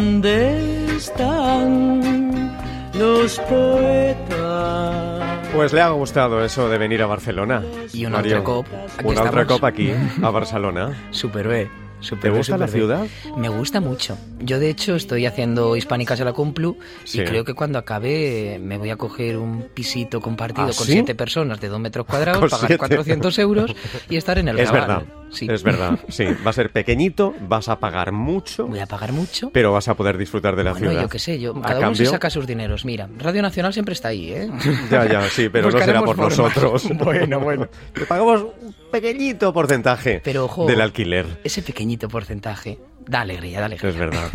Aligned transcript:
¿Dónde 0.00 0.94
están 0.94 2.52
los 2.92 3.38
poetas? 3.40 5.22
Pues 5.54 5.72
le 5.72 5.80
ha 5.80 5.88
gustado 5.88 6.44
eso 6.44 6.68
de 6.68 6.76
venir 6.76 7.00
a 7.02 7.06
Barcelona. 7.06 7.62
Y 7.94 8.04
un 8.04 8.12
Mario. 8.12 8.36
Aquí 8.38 8.50
Un 9.06 9.12
estamos. 9.14 9.26
entrecop 9.32 9.64
aquí, 9.64 9.92
a 10.22 10.28
Barcelona. 10.28 11.08
Superbe. 11.12 11.70
¿Te 11.98 12.04
superbe, 12.08 12.36
gusta 12.36 12.58
la 12.58 12.66
superbe. 12.68 13.08
ciudad? 13.08 13.36
Me 13.38 13.48
gusta 13.48 13.80
mucho. 13.80 14.18
Yo, 14.38 14.58
de 14.60 14.68
hecho, 14.68 14.96
estoy 14.96 15.24
haciendo 15.24 15.74
Hispánicas 15.76 16.20
a 16.20 16.24
la 16.24 16.34
Complu 16.34 16.76
Sí. 17.04 17.22
y 17.22 17.24
creo 17.24 17.44
que 17.44 17.54
cuando 17.54 17.78
acabe 17.78 18.60
me 18.62 18.76
voy 18.76 18.90
a 18.90 18.96
coger 18.96 19.38
un 19.38 19.62
pisito 19.72 20.20
compartido 20.20 20.66
¿Ah, 20.66 20.72
con 20.76 20.86
sí? 20.86 20.92
siete 20.92 21.14
personas 21.14 21.58
de 21.58 21.68
dos 21.68 21.80
metros 21.80 22.04
cuadrados, 22.04 22.50
pagar 22.50 22.66
siete. 22.68 22.76
400 22.78 23.38
euros 23.38 23.74
y 24.10 24.16
estar 24.18 24.36
en 24.38 24.48
el 24.48 24.58
Es 24.58 24.68
Raval. 24.70 24.88
verdad, 24.88 25.02
Sí. 25.30 25.46
es 25.50 25.62
verdad. 25.62 25.98
Sí, 26.08 26.24
va 26.46 26.50
a 26.50 26.52
ser 26.52 26.70
pequeñito, 26.70 27.34
vas 27.48 27.68
a 27.68 27.78
pagar 27.78 28.12
mucho, 28.12 28.66
Voy 28.66 28.78
a 28.78 28.86
pagar 28.86 29.12
mucho. 29.12 29.50
pero 29.52 29.72
vas 29.72 29.88
a 29.88 29.94
poder 29.94 30.16
disfrutar 30.18 30.56
de 30.56 30.64
la 30.64 30.72
bueno, 30.72 30.88
ciudad. 30.90 31.02
yo 31.02 31.08
qué 31.08 31.18
sé, 31.18 31.38
yo, 31.38 31.54
A 31.58 31.62
cada 31.62 31.88
uno 31.88 31.94
se 31.94 32.06
saca 32.06 32.30
sus 32.30 32.46
dineros. 32.46 32.84
Mira, 32.84 33.08
Radio 33.18 33.42
Nacional 33.42 33.72
siempre 33.72 33.92
está 33.92 34.08
ahí, 34.08 34.32
¿eh? 34.32 34.50
Ya, 34.90 35.06
ya, 35.06 35.28
sí, 35.28 35.48
pero 35.48 35.70
no 35.70 35.78
será 35.78 36.00
por 36.02 36.16
formas. 36.16 36.38
nosotros. 36.38 36.88
Bueno, 37.06 37.40
bueno. 37.40 37.68
Te 37.92 38.04
pagamos 38.06 38.42
un 38.42 38.74
pequeñito 38.90 39.52
porcentaje 39.52 40.20
Pero, 40.24 40.44
ojo, 40.46 40.66
del 40.66 40.80
alquiler. 40.80 41.26
Ese 41.44 41.62
pequeñito 41.62 42.08
porcentaje 42.08 42.78
da 43.06 43.20
alegría, 43.22 43.60
da 43.60 43.66
alegría. 43.66 43.90
Es 43.90 43.96
verdad. 43.96 44.30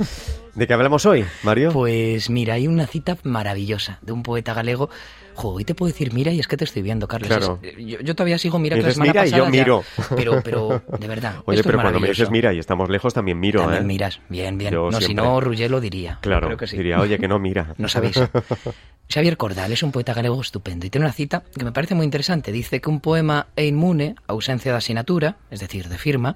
¿De 0.56 0.68
qué 0.68 0.74
hablamos 0.74 1.06
hoy, 1.06 1.26
Mario? 1.44 1.72
Pues 1.72 2.30
mira, 2.30 2.56
hay 2.56 2.68
una 2.68 2.86
cita 2.88 3.18
maravillosa 3.24 4.00
de 4.02 4.12
un 4.12 4.22
poeta 4.24 4.54
galego. 4.54 4.90
Jo, 5.34 5.54
hoy 5.54 5.64
te 5.64 5.74
puedo 5.74 5.90
decir 5.90 6.14
mira 6.14 6.32
y 6.34 6.42
es 6.42 6.48
que 6.50 6.58
te 6.58 6.66
estoy 6.66 6.82
viendo, 6.82 7.08
Carlos. 7.08 7.30
Claro. 7.30 7.60
Es- 7.62 7.78
yo, 7.78 8.00
yo 8.02 8.16
todavía 8.16 8.38
sigo 8.38 8.60
mira 8.60 8.76
que 8.76 8.82
la 8.82 8.92
semana 8.92 9.12
mira 9.14 9.26
y 9.28 9.32
yo 9.32 9.46
ya- 9.46 9.50
miro. 9.50 9.84
pero, 10.16 10.42
pero, 10.44 10.84
de 11.00 11.08
verdad. 11.08 11.36
Oye, 11.46 11.60
esto 11.60 11.68
pero 11.70 11.78
es 11.80 11.82
cuando 11.84 12.00
me 12.02 12.10
dices 12.10 12.30
mira 12.30 12.54
y 12.54 12.60
estamos 12.60 12.90
lejos, 12.90 13.14
también 13.14 13.40
miro, 13.40 13.62
También 13.62 13.84
¿eh? 13.84 13.88
miras, 13.88 14.20
bien, 14.28 14.58
bien. 14.58 14.74
Yo 14.74 14.92
no, 14.92 15.00
si 15.00 15.14
no, 15.14 15.40
Ruggé 15.40 15.70
lo 15.70 15.80
diría. 15.80 16.20
Claro, 16.22 16.48
Creo 16.48 16.58
que 16.58 16.68
sí. 16.68 16.76
diría, 16.78 17.00
oye, 17.00 17.18
que 17.18 17.30
no 17.30 17.40
mira. 17.40 17.74
No 17.78 17.88
sabéis. 17.88 18.20
Xavier 19.10 19.38
Cordal 19.38 19.72
es 19.72 19.84
un 19.84 19.92
poeta 19.94 20.14
galego 20.14 20.40
estupendo 20.42 20.86
y 20.86 20.90
tiene 20.90 21.06
una 21.06 21.14
cita 21.14 21.44
que 21.58 21.64
me 21.66 21.72
parece 21.72 21.96
muy 21.96 22.04
interesante. 22.06 22.52
Dice 22.52 22.80
que 22.82 22.90
un 22.90 23.00
poema 23.00 23.48
é 23.56 23.66
inmune 23.66 24.16
a 24.28 24.32
ausencia 24.34 24.72
de 24.72 24.78
asignatura, 24.78 25.38
es 25.50 25.60
decir, 25.62 25.88
de 25.90 25.98
firma, 25.98 26.36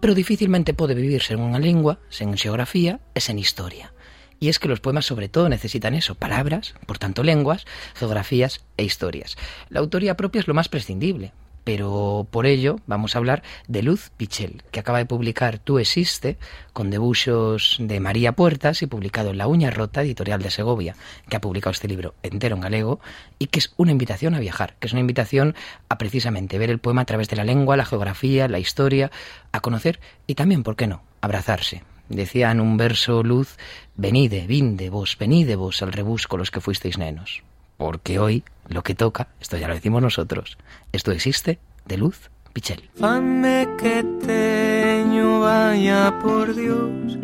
pero 0.00 0.14
difícilmente 0.14 0.74
pode 0.74 0.94
vivir 0.94 1.22
sen 1.22 1.42
unha 1.42 1.58
lingua, 1.58 1.98
sen 2.08 2.34
xeografía 2.38 3.00
e 3.14 3.20
sen 3.20 3.38
historia. 3.38 3.92
Y 4.38 4.48
es 4.48 4.58
que 4.58 4.68
los 4.68 4.78
poemas 4.78 5.06
sobre 5.06 5.28
todo 5.28 5.48
necesitan 5.48 5.94
eso, 5.94 6.14
palabras, 6.14 6.74
por 6.86 6.98
tanto 6.98 7.26
lenguas, 7.26 7.66
geografías 7.98 8.62
e 8.76 8.84
historias. 8.84 9.36
La 9.68 9.80
autoría 9.80 10.16
propia 10.16 10.40
es 10.40 10.46
lo 10.46 10.54
más 10.54 10.68
prescindible, 10.68 11.32
pero 11.68 12.26
por 12.30 12.46
ello 12.46 12.76
vamos 12.86 13.14
a 13.14 13.18
hablar 13.18 13.42
de 13.66 13.82
Luz 13.82 14.10
Pichel, 14.16 14.62
que 14.70 14.80
acaba 14.80 14.96
de 14.96 15.04
publicar 15.04 15.58
Tú 15.58 15.78
existe, 15.78 16.38
con 16.72 16.88
debuxos 16.88 17.76
de 17.78 18.00
María 18.00 18.32
Puertas 18.32 18.80
y 18.80 18.86
publicado 18.86 19.32
en 19.32 19.36
La 19.36 19.48
Uña 19.48 19.70
Rota, 19.70 20.00
editorial 20.00 20.40
de 20.40 20.48
Segovia, 20.48 20.96
que 21.28 21.36
ha 21.36 21.42
publicado 21.42 21.72
este 21.72 21.86
libro 21.86 22.14
entero 22.22 22.56
en 22.56 22.62
galego, 22.62 23.00
y 23.38 23.48
que 23.48 23.58
es 23.58 23.74
una 23.76 23.92
invitación 23.92 24.34
a 24.34 24.40
viajar, 24.40 24.76
que 24.80 24.86
es 24.86 24.94
una 24.94 25.02
invitación 25.02 25.54
a 25.90 25.98
precisamente 25.98 26.56
ver 26.56 26.70
el 26.70 26.78
poema 26.78 27.02
a 27.02 27.04
través 27.04 27.28
de 27.28 27.36
la 27.36 27.44
lengua, 27.44 27.76
la 27.76 27.84
geografía, 27.84 28.48
la 28.48 28.60
historia, 28.60 29.10
a 29.52 29.60
conocer 29.60 30.00
y 30.26 30.36
también, 30.36 30.62
¿por 30.62 30.74
qué 30.74 30.86
no?, 30.86 31.02
abrazarse. 31.20 31.82
Decía 32.08 32.50
en 32.50 32.60
un 32.60 32.78
verso 32.78 33.22
Luz, 33.22 33.58
venide, 33.94 34.46
vinde, 34.46 34.88
vos, 34.88 35.18
venide 35.18 35.54
vos 35.54 35.82
al 35.82 35.92
rebusco 35.92 36.38
los 36.38 36.50
que 36.50 36.62
fuisteis 36.62 36.96
nenos. 36.96 37.42
Porque 37.78 38.18
hoy 38.18 38.44
lo 38.68 38.82
que 38.82 38.94
toca, 38.94 39.28
esto 39.40 39.56
ya 39.56 39.68
lo 39.68 39.74
decimos 39.74 40.02
nosotros, 40.02 40.58
esto 40.92 41.12
existe 41.12 41.58
de 41.86 41.96
Luz 41.96 42.30
Pichel. 42.52 42.90
Fame 42.96 43.66
que 43.78 44.04
teño, 44.26 45.40
vaya 45.40 46.18
por 46.20 46.54
Dios 46.54 47.18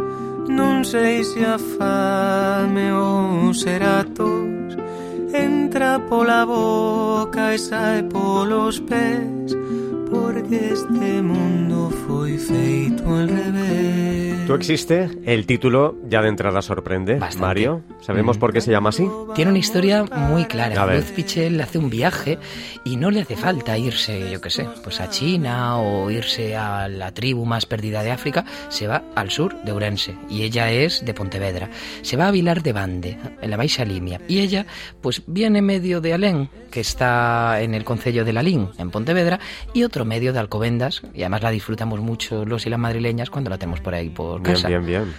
Non 0.54 0.84
sei 0.84 1.24
se 1.24 1.42
a 1.42 1.56
fame 1.58 2.92
ou 2.92 3.50
será 3.56 4.04
tos 4.14 4.76
Entra 5.32 5.98
pola 6.06 6.44
boca 6.44 7.56
e 7.56 7.58
sae 7.58 8.04
polos 8.06 8.78
pés 8.84 9.56
Porque 10.06 10.76
este 10.76 11.22
mundo 11.24 11.90
foi 12.06 12.38
feito 12.38 13.02
al 13.08 13.26
revés 13.26 14.33
¿Tú 14.46 14.52
existe? 14.52 15.08
El 15.24 15.46
título 15.46 15.96
ya 16.06 16.20
de 16.20 16.28
entrada 16.28 16.60
sorprende. 16.60 17.14
Bastante. 17.14 17.46
Mario, 17.46 17.82
¿sabemos 18.02 18.36
por 18.36 18.52
qué 18.52 18.60
se 18.60 18.70
llama 18.70 18.90
así? 18.90 19.08
Tiene 19.34 19.50
una 19.50 19.58
historia 19.58 20.04
muy 20.04 20.42
A 20.42 20.48
clara. 20.48 20.94
Luz 20.94 21.12
Pichel 21.12 21.58
hace 21.62 21.78
un 21.78 21.88
viaje 21.88 22.38
y 22.84 22.96
no 22.96 23.10
le 23.10 23.22
hace 23.22 23.36
falta 23.36 23.78
irse, 23.78 24.30
yo 24.30 24.42
qué 24.42 24.50
sé, 24.50 24.68
pues 24.82 25.00
a 25.00 25.08
China 25.08 25.78
o 25.78 26.10
irse 26.10 26.56
a 26.56 26.88
la 26.88 27.12
tribu 27.12 27.46
más 27.46 27.64
perdida 27.64 28.02
de 28.02 28.10
África. 28.10 28.44
Se 28.68 28.86
va 28.86 29.02
al 29.14 29.30
sur 29.30 29.56
de 29.62 29.72
Ourense 29.72 30.14
y 30.28 30.42
ella 30.42 30.70
es 30.70 31.06
de 31.06 31.14
Pontevedra. 31.14 31.70
Se 32.02 32.18
va 32.18 32.28
a 32.28 32.30
Vilar 32.30 32.62
de 32.62 32.74
Bande, 32.74 33.18
en 33.40 33.50
la 33.50 33.56
Baixa 33.56 33.86
Limia. 33.86 34.20
Y 34.28 34.40
ella, 34.40 34.66
pues 35.00 35.22
viene 35.26 35.62
medio 35.62 36.02
de 36.02 36.12
Alén, 36.12 36.50
que 36.70 36.80
está 36.80 37.62
en 37.62 37.74
el 37.74 37.84
concello 37.84 38.26
de 38.26 38.32
Lalín, 38.34 38.68
en 38.78 38.90
Pontevedra, 38.90 39.40
y 39.72 39.84
otro 39.84 40.04
medio 40.04 40.34
de 40.34 40.40
Alcobendas. 40.40 41.02
Y 41.14 41.22
además 41.22 41.42
la 41.42 41.50
disfrutamos 41.50 42.00
mucho 42.00 42.44
los 42.44 42.66
y 42.66 42.70
las 42.70 42.78
madrileñas 42.78 43.30
cuando 43.30 43.48
la 43.48 43.56
tenemos 43.56 43.80
por 43.80 43.94
ahí 43.94 44.10
por 44.10 44.33
Bien, 44.42 44.54
casa. 44.54 44.68
bien, 44.68 44.86
bien. 44.86 45.14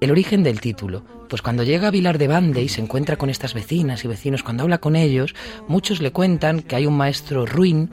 El 0.00 0.10
origen 0.10 0.42
del 0.42 0.60
título. 0.60 1.04
Pues 1.28 1.42
cuando 1.42 1.62
llega 1.62 1.88
a 1.88 1.90
Vilar 1.90 2.18
de 2.18 2.26
Bande 2.26 2.62
y 2.62 2.68
se 2.68 2.80
encuentra 2.80 3.16
con 3.16 3.30
estas 3.30 3.54
vecinas 3.54 4.04
y 4.04 4.08
vecinos, 4.08 4.42
cuando 4.42 4.62
habla 4.62 4.78
con 4.78 4.96
ellos, 4.96 5.34
muchos 5.68 6.00
le 6.00 6.10
cuentan 6.10 6.62
que 6.62 6.74
hay 6.74 6.86
un 6.86 6.96
maestro 6.96 7.46
ruin 7.46 7.90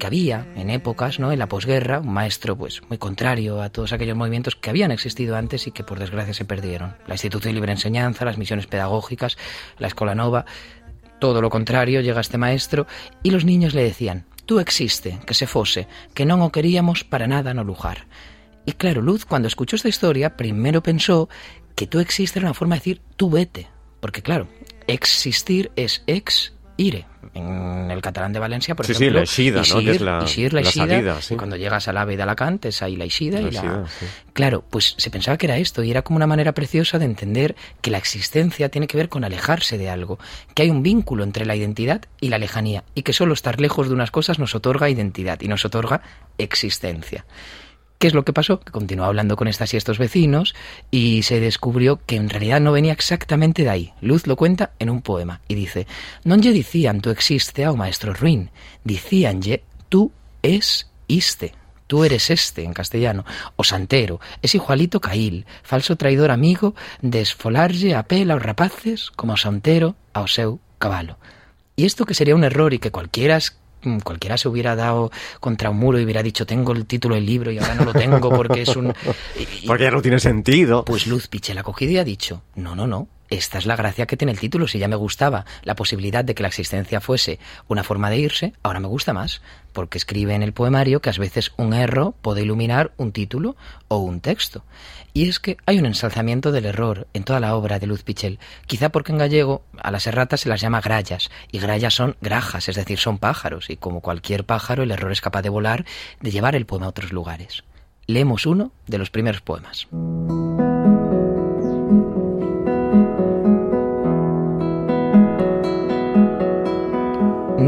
que 0.00 0.06
había 0.06 0.46
en 0.56 0.70
épocas, 0.70 1.20
¿no? 1.20 1.30
En 1.30 1.38
la 1.38 1.46
posguerra, 1.46 2.00
un 2.00 2.12
maestro 2.12 2.56
pues 2.56 2.80
muy 2.88 2.98
contrario 2.98 3.62
a 3.62 3.68
todos 3.68 3.92
aquellos 3.92 4.16
movimientos 4.16 4.56
que 4.56 4.70
habían 4.70 4.90
existido 4.90 5.36
antes 5.36 5.66
y 5.66 5.70
que 5.70 5.84
por 5.84 6.00
desgracia 6.00 6.34
se 6.34 6.46
perdieron. 6.46 6.96
La 7.06 7.14
institución 7.14 7.54
libre 7.54 7.70
enseñanza, 7.72 8.24
las 8.24 8.38
misiones 8.38 8.66
pedagógicas, 8.66 9.36
la 9.78 9.86
escuela 9.86 10.14
nova, 10.14 10.46
todo 11.20 11.42
lo 11.42 11.50
contrario, 11.50 12.00
llega 12.00 12.22
este 12.22 12.38
maestro 12.38 12.86
y 13.22 13.30
los 13.30 13.44
niños 13.44 13.74
le 13.74 13.84
decían, 13.84 14.24
tú 14.46 14.58
existe, 14.58 15.20
que 15.26 15.34
se 15.34 15.46
fose, 15.46 15.86
que 16.14 16.24
non 16.24 16.40
o 16.40 16.50
queríamos 16.50 17.04
para 17.04 17.28
nada 17.28 17.54
no 17.54 17.62
lugar. 17.62 18.08
Y 18.70 18.74
claro, 18.74 19.02
Luz, 19.02 19.24
cuando 19.24 19.48
escuchó 19.48 19.74
esta 19.74 19.88
historia, 19.88 20.36
primero 20.36 20.80
pensó 20.80 21.28
que 21.74 21.88
tú 21.88 21.98
existe 21.98 22.38
era 22.38 22.46
una 22.46 22.54
forma 22.54 22.76
de 22.76 22.78
decir 22.80 23.00
tú 23.16 23.28
vete. 23.28 23.66
Porque 23.98 24.22
claro, 24.22 24.46
existir 24.86 25.72
es 25.74 26.04
ex 26.06 26.52
ire. 26.76 27.06
En 27.34 27.90
el 27.90 28.00
catalán 28.00 28.32
de 28.32 28.38
Valencia, 28.38 28.76
por 28.76 28.86
Sí, 28.86 28.94
sí, 28.94 29.04
ejemplo. 29.06 29.20
la. 29.20 29.26
Que 29.26 29.90
es 29.90 30.00
la- 30.00 30.20
ixir, 30.22 30.52
la 30.52 30.60
la 30.60 30.66
eixida, 30.68 30.86
salida, 30.86 31.20
sí. 31.20 31.34
Cuando 31.36 31.56
llegas 31.56 31.88
al 31.88 31.96
ave 31.96 32.16
de 32.16 32.22
Alacant, 32.22 32.64
es 32.64 32.80
ahí 32.82 32.94
la 32.96 33.04
eixida 33.04 33.40
La 33.40 33.48
y 33.48 33.50
la... 33.50 33.86
sí. 33.88 34.06
Claro, 34.32 34.64
pues 34.70 34.94
se 34.98 35.10
pensaba 35.10 35.36
que 35.36 35.46
era 35.46 35.58
esto 35.58 35.82
y 35.82 35.90
era 35.90 36.02
como 36.02 36.16
una 36.16 36.26
manera 36.28 36.52
preciosa 36.54 36.98
de 37.00 37.06
entender 37.06 37.56
que 37.80 37.90
la 37.90 37.98
existencia 37.98 38.68
tiene 38.68 38.86
que 38.86 38.96
ver 38.96 39.08
con 39.08 39.24
alejarse 39.24 39.78
de 39.78 39.90
algo, 39.90 40.18
que 40.54 40.62
hay 40.62 40.70
un 40.70 40.82
vínculo 40.84 41.24
entre 41.24 41.44
la 41.44 41.56
identidad 41.56 42.02
y 42.20 42.28
la 42.28 42.38
lejanía 42.38 42.84
y 42.94 43.02
que 43.02 43.12
solo 43.12 43.34
estar 43.34 43.60
lejos 43.60 43.88
de 43.88 43.94
unas 43.94 44.10
cosas 44.12 44.38
nos 44.38 44.54
otorga 44.54 44.88
identidad 44.88 45.40
y 45.42 45.48
nos 45.48 45.64
otorga 45.64 46.02
existencia. 46.38 47.26
¿Qué 48.00 48.06
es 48.06 48.14
lo 48.14 48.24
que 48.24 48.32
pasó? 48.32 48.60
Que 48.60 48.72
continuó 48.72 49.04
hablando 49.04 49.36
con 49.36 49.46
estas 49.46 49.74
y 49.74 49.76
estos 49.76 49.98
vecinos 49.98 50.54
y 50.90 51.22
se 51.22 51.38
descubrió 51.38 52.00
que 52.06 52.16
en 52.16 52.30
realidad 52.30 52.58
no 52.58 52.72
venía 52.72 52.94
exactamente 52.94 53.62
de 53.62 53.68
ahí. 53.68 53.92
Luz 54.00 54.26
lo 54.26 54.36
cuenta 54.36 54.70
en 54.78 54.88
un 54.88 55.02
poema 55.02 55.42
y 55.48 55.54
dice, 55.54 55.86
non 56.24 56.40
lle 56.40 56.56
dicían 56.56 57.04
tú 57.04 57.12
existe 57.12 57.60
ao 57.60 57.76
maestro 57.76 58.16
ruin, 58.16 58.48
dicíanlle 58.88 59.68
tú 59.92 60.16
es 60.40 60.88
iste. 61.12 61.52
Tú 61.92 62.00
eres 62.08 62.32
este, 62.32 62.64
en 62.64 62.72
castellano, 62.72 63.28
o 63.60 63.68
santero, 63.68 64.16
es 64.40 64.56
igualito 64.56 65.04
caíl, 65.04 65.44
falso 65.60 66.00
traidor 66.00 66.32
amigo 66.32 66.72
de 67.04 67.20
a 67.20 68.02
pela 68.08 68.40
rapaces 68.40 69.12
como 69.12 69.36
santero 69.36 69.92
ao 70.16 70.24
seu 70.24 70.56
cabalo. 70.80 71.20
Y 71.76 71.84
esto 71.84 72.08
que 72.08 72.16
sería 72.16 72.32
un 72.32 72.48
error 72.48 72.72
y 72.72 72.80
que 72.80 72.96
cualquiera, 72.96 73.36
cualquiera 74.04 74.36
se 74.38 74.48
hubiera 74.48 74.76
dado 74.76 75.10
contra 75.40 75.70
un 75.70 75.78
muro 75.78 75.98
y 75.98 76.04
hubiera 76.04 76.22
dicho 76.22 76.46
tengo 76.46 76.72
el 76.72 76.86
título 76.86 77.14
del 77.14 77.26
libro 77.26 77.50
y 77.50 77.58
ahora 77.58 77.74
no 77.74 77.84
lo 77.84 77.92
tengo 77.92 78.28
porque 78.30 78.62
es 78.62 78.76
un... 78.76 78.92
y- 79.62 79.66
Porque 79.66 79.84
ya 79.84 79.90
no 79.90 80.02
tiene 80.02 80.18
sentido. 80.20 80.84
pues 80.84 81.06
Luz 81.06 81.28
Pichel 81.28 81.58
ha 81.58 81.62
cogido 81.62 81.92
y 81.92 81.98
ha 81.98 82.04
dicho, 82.04 82.42
no, 82.56 82.74
no, 82.76 82.86
no, 82.86 83.08
esta 83.30 83.58
es 83.58 83.66
la 83.66 83.76
gracia 83.76 84.06
que 84.06 84.16
tiene 84.16 84.32
el 84.32 84.40
título, 84.40 84.66
si 84.66 84.78
ya 84.78 84.88
me 84.88 84.96
gustaba 84.96 85.46
la 85.62 85.76
posibilidad 85.76 86.24
de 86.24 86.34
que 86.34 86.42
la 86.42 86.48
existencia 86.48 87.00
fuese 87.00 87.38
una 87.68 87.84
forma 87.84 88.10
de 88.10 88.18
irse, 88.18 88.52
ahora 88.64 88.80
me 88.80 88.88
gusta 88.88 89.12
más, 89.12 89.40
porque 89.72 89.98
escribe 89.98 90.34
en 90.34 90.42
el 90.42 90.52
poemario 90.52 91.00
que 91.00 91.10
a 91.10 91.12
veces 91.12 91.52
un 91.56 91.72
error 91.72 92.12
puede 92.20 92.42
iluminar 92.42 92.90
un 92.96 93.12
título 93.12 93.56
o 93.86 93.98
un 93.98 94.20
texto. 94.20 94.64
Y 95.12 95.28
es 95.28 95.38
que 95.38 95.56
hay 95.64 95.78
un 95.78 95.86
ensalzamiento 95.86 96.50
del 96.50 96.66
error 96.66 97.06
en 97.14 97.24
toda 97.24 97.40
la 97.40 97.54
obra 97.54 97.78
de 97.78 97.86
Luz 97.86 98.02
Pichel, 98.02 98.40
quizá 98.66 98.88
porque 98.88 99.12
en 99.12 99.18
gallego 99.18 99.62
a 99.80 99.92
las 99.92 100.06
erratas 100.08 100.40
se 100.40 100.48
las 100.48 100.60
llama 100.60 100.80
grallas, 100.80 101.30
y 101.52 101.60
grallas 101.60 101.94
son 101.94 102.16
grajas, 102.20 102.68
es 102.68 102.76
decir, 102.76 102.98
son 102.98 103.18
pájaros, 103.18 103.70
y 103.70 103.76
como 103.76 104.00
cualquier 104.00 104.44
pájaro 104.44 104.82
el 104.82 104.90
error 104.90 105.12
es 105.12 105.20
capaz 105.20 105.42
de 105.42 105.50
volar, 105.50 105.84
de 106.20 106.30
llevar 106.32 106.56
el 106.56 106.66
poema 106.66 106.86
a 106.86 106.90
otros 106.90 107.12
lugares. 107.12 107.62
Leemos 108.06 108.44
uno 108.44 108.72
de 108.88 108.98
los 108.98 109.10
primeros 109.10 109.40
poemas. 109.40 109.86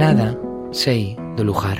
Nada 0.02 0.36
sei 0.72 1.14
do 1.36 1.44
lugar. 1.44 1.78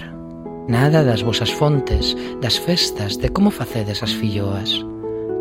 Nada 0.69 1.03
das 1.03 1.27
vosas 1.27 1.51
fontes, 1.51 2.15
das 2.41 2.55
festas, 2.55 3.19
de 3.19 3.35
como 3.35 3.51
facedes 3.51 3.99
as 4.07 4.15
filloas. 4.15 4.87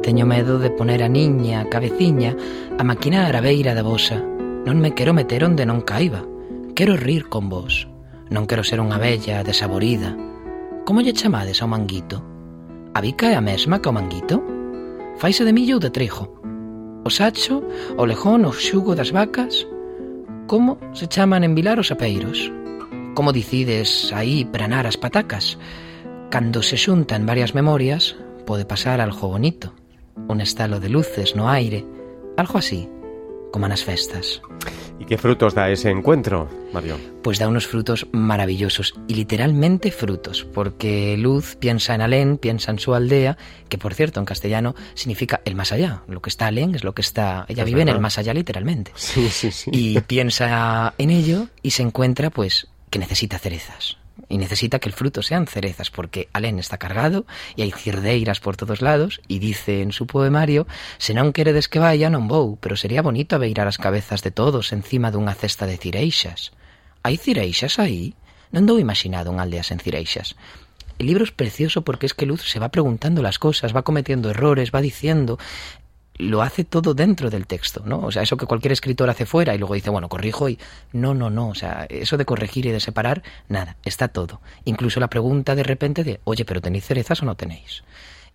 Teño 0.01 0.25
medo 0.25 0.57
de 0.57 0.71
poner 0.73 1.05
a 1.05 1.07
niña, 1.07 1.61
a 1.61 1.69
cabeciña, 1.69 2.33
a 2.79 2.83
maquinar 2.83 3.37
a 3.37 3.41
beira 3.45 3.77
da 3.77 3.85
vosa. 3.85 4.17
Non 4.65 4.81
me 4.81 4.97
quero 4.97 5.13
meter 5.13 5.45
onde 5.45 5.61
non 5.61 5.85
caiba. 5.85 6.25
Quero 6.73 6.97
rir 6.97 7.29
con 7.29 7.53
vos. 7.53 7.85
Non 8.33 8.49
quero 8.49 8.65
ser 8.65 8.81
unha 8.81 8.97
bella 8.97 9.45
desaborida. 9.45 10.17
Como 10.81 11.05
lle 11.05 11.13
chamades 11.13 11.61
ao 11.61 11.69
manguito? 11.69 12.17
A 12.97 12.99
bica 13.05 13.29
é 13.29 13.37
a 13.37 13.45
mesma 13.45 13.77
que 13.77 13.93
o 13.93 13.93
manguito? 13.93 14.41
Faise 15.21 15.45
de 15.45 15.53
millo 15.53 15.77
ou 15.77 15.83
de 15.85 15.93
trigo? 15.93 16.33
O 17.05 17.13
sacho, 17.13 17.61
o 17.93 18.09
lejón, 18.09 18.41
o 18.41 18.49
xugo 18.49 18.97
das 18.97 19.13
vacas? 19.13 19.69
Como 20.49 20.81
se 20.97 21.05
chaman 21.05 21.45
en 21.45 21.53
Vilar 21.53 21.77
os 21.77 21.93
apeiros? 21.93 22.49
Como 23.13 23.33
dicides 23.33 24.11
aí 24.13 24.45
pranar 24.45 24.87
as 24.87 24.97
patacas? 24.97 25.57
Cando 26.29 26.63
se 26.63 26.77
xuntan 26.77 27.25
varias 27.25 27.53
memorias, 27.53 28.15
pode 28.45 28.65
pasar 28.65 29.01
algo 29.01 29.27
bonito 29.27 29.75
un 30.27 30.41
estalo 30.41 30.79
de 30.79 30.89
luces 30.89 31.35
no 31.35 31.49
aire, 31.49 31.85
algo 32.37 32.57
así, 32.57 32.89
como 33.51 33.67
nas 33.67 33.83
festas. 33.83 34.41
¿Y 34.99 35.05
qué 35.05 35.17
frutos 35.17 35.55
da 35.55 35.69
ese 35.69 35.89
encuentro, 35.89 36.47
Mario? 36.71 36.97
Pues 37.23 37.39
da 37.39 37.47
unos 37.47 37.65
frutos 37.67 38.07
maravillosos 38.11 38.93
y 39.07 39.15
literalmente 39.15 39.91
frutos, 39.91 40.45
porque 40.45 41.17
Luz 41.17 41.55
piensa 41.55 41.95
en 41.95 42.01
Alén, 42.01 42.37
piensa 42.37 42.71
en 42.71 42.79
su 42.79 42.93
aldea, 42.93 43.37
que 43.67 43.77
por 43.77 43.95
cierto 43.95 44.19
en 44.19 44.25
castellano 44.25 44.75
significa 44.93 45.41
el 45.43 45.55
más 45.55 45.71
allá. 45.71 46.03
Lo 46.07 46.21
que 46.21 46.29
está 46.29 46.47
Alén 46.47 46.75
es 46.75 46.83
lo 46.83 46.93
que 46.93 47.01
está. 47.01 47.45
Ella 47.49 47.63
Es 47.63 47.65
vive 47.65 47.81
en 47.81 47.89
el 47.89 47.99
más 47.99 48.19
allá 48.19 48.33
literalmente. 48.33 48.91
Sí, 48.95 49.29
sí, 49.29 49.51
sí. 49.51 49.71
Y 49.73 49.99
piensa 50.01 50.93
en 50.97 51.09
ello 51.09 51.47
y 51.63 51.71
se 51.71 51.81
encuentra 51.81 52.29
pues 52.29 52.67
que 52.91 52.99
necesita 52.99 53.39
cerezas. 53.39 53.97
Y 54.29 54.37
necesita 54.37 54.79
que 54.79 54.89
el 54.89 54.93
fruto 54.93 55.23
sean 55.23 55.47
cerezas, 55.47 55.89
porque 55.89 56.29
Alén 56.33 56.59
está 56.59 56.77
cargado 56.77 57.25
y 57.55 57.63
hai 57.65 57.71
cirdeiras 57.73 58.43
por 58.43 58.59
todos 58.59 58.83
lados, 58.83 59.23
y 59.25 59.39
dice 59.39 59.81
en 59.81 59.95
su 59.95 60.05
poemario, 60.05 60.67
se 61.01 61.15
non 61.17 61.33
queredes 61.33 61.65
que 61.71 61.81
vaya, 61.81 62.11
non 62.11 62.29
vou, 62.29 62.59
pero 62.61 62.77
sería 62.77 63.01
bonito 63.01 63.33
abeirar 63.33 63.65
as 63.65 63.81
cabezas 63.81 64.21
de 64.21 64.29
todos 64.29 64.75
encima 64.75 65.09
dunha 65.09 65.33
cesta 65.33 65.65
de 65.65 65.79
cireixas. 65.81 66.53
Hai 67.01 67.17
cireixas 67.17 67.81
aí? 67.81 68.13
Non 68.53 68.67
dou 68.67 68.77
imaginado 68.77 69.33
unha 69.33 69.47
aldea 69.47 69.65
sen 69.65 69.81
cireixas. 69.81 70.37
El 71.01 71.07
libro 71.07 71.23
es 71.23 71.31
precioso 71.31 71.81
porque 71.81 72.05
es 72.05 72.13
que 72.13 72.27
Luz 72.27 72.45
se 72.45 72.59
va 72.59 72.69
preguntando 72.69 73.23
las 73.23 73.39
cosas, 73.39 73.73
va 73.75 73.81
cometiendo 73.81 74.29
errores, 74.29 74.69
va 74.69 74.85
diciendo, 74.85 75.39
lo 76.21 76.41
hace 76.41 76.63
todo 76.63 76.93
dentro 76.93 77.29
del 77.29 77.47
texto, 77.47 77.83
¿no? 77.85 77.99
O 77.99 78.11
sea, 78.11 78.21
eso 78.21 78.37
que 78.37 78.45
cualquier 78.45 78.71
escritor 78.71 79.09
hace 79.09 79.25
fuera 79.25 79.55
y 79.55 79.57
luego 79.57 79.73
dice, 79.73 79.89
bueno, 79.89 80.07
corrijo 80.07 80.49
y 80.49 80.59
no, 80.93 81.13
no, 81.13 81.29
no, 81.29 81.49
o 81.49 81.55
sea, 81.55 81.87
eso 81.89 82.17
de 82.17 82.25
corregir 82.25 82.65
y 82.65 82.71
de 82.71 82.79
separar, 82.79 83.23
nada, 83.49 83.77
está 83.83 84.07
todo. 84.07 84.41
Incluso 84.65 84.99
la 84.99 85.09
pregunta 85.09 85.55
de 85.55 85.63
repente 85.63 86.03
de, 86.03 86.21
oye, 86.23 86.45
pero 86.45 86.61
¿tenéis 86.61 86.85
cerezas 86.85 87.21
o 87.21 87.25
no 87.25 87.35
tenéis? 87.35 87.83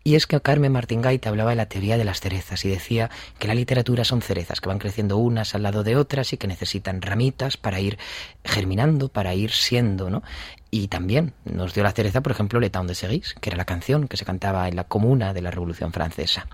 Y 0.02 0.14
es 0.14 0.28
que 0.28 0.40
Carmen 0.40 0.70
Martín 0.70 1.02
Gaita 1.02 1.30
hablaba 1.30 1.50
de 1.50 1.56
la 1.56 1.66
teoría 1.66 1.98
de 1.98 2.04
las 2.04 2.20
cerezas 2.20 2.64
y 2.64 2.68
decía 2.68 3.10
que 3.40 3.48
la 3.48 3.56
literatura 3.56 4.04
son 4.04 4.22
cerezas 4.22 4.60
que 4.60 4.68
van 4.68 4.78
creciendo 4.78 5.16
unas 5.16 5.56
al 5.56 5.64
lado 5.64 5.82
de 5.82 5.96
otras 5.96 6.32
y 6.32 6.36
que 6.36 6.46
necesitan 6.46 7.02
ramitas 7.02 7.56
para 7.56 7.80
ir 7.80 7.98
germinando, 8.44 9.08
para 9.08 9.34
ir 9.34 9.50
siendo, 9.50 10.08
¿no? 10.08 10.22
Y 10.70 10.86
también 10.86 11.32
nos 11.44 11.74
dio 11.74 11.82
la 11.82 11.90
cereza, 11.90 12.20
por 12.20 12.30
ejemplo, 12.30 12.60
Le 12.60 12.70
Temps 12.70 12.86
de 12.86 12.94
Seguis, 12.94 13.34
que 13.40 13.50
era 13.50 13.56
la 13.56 13.64
canción 13.64 14.06
que 14.06 14.16
se 14.16 14.24
cantaba 14.24 14.68
en 14.68 14.76
la 14.76 14.84
comuna 14.84 15.34
de 15.34 15.42
la 15.42 15.50
Revolución 15.50 15.92
Francesa. 15.92 16.46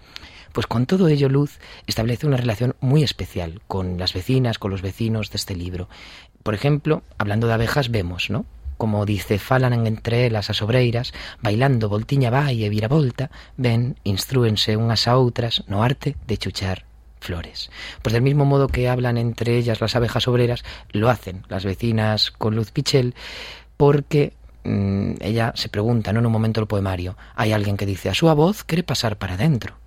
Pues 0.53 0.67
con 0.67 0.87
todo 0.87 1.09
ello, 1.09 1.29
Luz 1.29 1.59
establece 1.87 2.27
una 2.27 2.37
relación 2.37 2.77
muy 2.81 3.03
especial 3.03 3.63
con 3.69 3.99
las 3.99 4.13
vecinas, 4.13 4.59
con 4.59 4.71
los 4.71 4.83
vecinos 4.83 5.31
de 5.31 5.37
este 5.37 5.57
libro. 5.57 5.89
Por 6.43 6.55
ejemplo, 6.55 7.03
hablando 7.19 7.47
de 7.47 7.55
abejas, 7.55 7.91
vemos, 7.91 8.29
¿no? 8.29 8.45
Como 8.77 9.07
dice, 9.07 9.39
falan 9.39 9.87
entre 9.87 10.27
elas 10.27 10.51
as 10.51 10.61
obreiras, 10.61 11.15
bailando 11.41 11.89
voltiña 11.89 12.35
vai 12.35 12.67
e 12.67 12.69
viravolta, 12.69 13.31
ven, 13.57 13.97
instrúense 14.03 14.77
unhas 14.77 15.07
a 15.07 15.15
outras 15.15 15.63
no 15.71 15.87
arte 15.87 16.19
de 16.27 16.37
chuchar 16.37 16.85
flores. 17.23 17.71
Pues 18.03 18.13
del 18.13 18.27
mismo 18.27 18.45
modo 18.45 18.67
que 18.67 18.89
hablan 18.89 19.17
entre 19.17 19.57
ellas 19.57 19.81
las 19.81 19.95
abejas 19.95 20.27
obreras, 20.27 20.65
lo 20.91 21.09
hacen 21.09 21.47
las 21.49 21.65
vecinas 21.65 22.33
con 22.33 22.57
Luz 22.57 22.73
Pichel, 22.73 23.15
porque 23.77 24.35
mm, 24.65 25.23
ella 25.23 25.53
se 25.55 25.69
pregunta, 25.69 26.13
¿no? 26.13 26.19
en 26.19 26.27
un 26.27 26.33
momento 26.33 26.61
del 26.61 26.67
poemario, 26.67 27.17
hay 27.37 27.53
alguien 27.53 27.77
que 27.77 27.87
dice, 27.87 28.11
a 28.11 28.15
súa 28.15 28.35
voz 28.35 28.65
quere 28.65 28.83
pasar 28.83 29.17
para 29.17 29.37
dentro. 29.37 29.82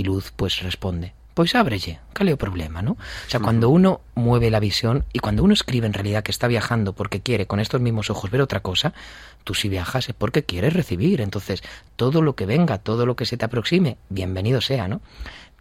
Y 0.00 0.02
Luz 0.02 0.32
pues 0.34 0.62
responde, 0.62 1.12
pois 1.34 1.52
ábrelle, 1.54 2.00
cal 2.16 2.24
é 2.24 2.32
o 2.32 2.40
problema, 2.40 2.80
¿no? 2.80 2.96
O 2.96 3.28
sea, 3.28 3.36
cuando 3.36 3.68
uno 3.68 4.00
mueve 4.16 4.48
la 4.48 4.56
visión 4.56 5.04
y 5.12 5.20
cuando 5.20 5.44
uno 5.44 5.52
escribe 5.52 5.84
en 5.84 5.92
realidad 5.92 6.24
que 6.24 6.32
está 6.32 6.48
viajando 6.48 6.96
porque 6.96 7.20
quiere 7.20 7.44
con 7.44 7.60
estos 7.60 7.84
mismos 7.84 8.08
ojos 8.08 8.30
ver 8.32 8.40
otra 8.40 8.64
cosa, 8.64 8.96
tú 9.44 9.52
si 9.52 9.68
viajas 9.68 10.08
es 10.08 10.14
porque 10.16 10.48
quieres 10.48 10.72
recibir. 10.72 11.20
Entonces, 11.20 11.60
todo 11.96 12.22
lo 12.22 12.32
que 12.32 12.46
venga, 12.46 12.78
todo 12.78 13.04
lo 13.04 13.14
que 13.14 13.26
se 13.26 13.36
te 13.36 13.44
aproxime, 13.44 13.98
bienvenido 14.08 14.62
sea, 14.62 14.88
¿no? 14.88 15.02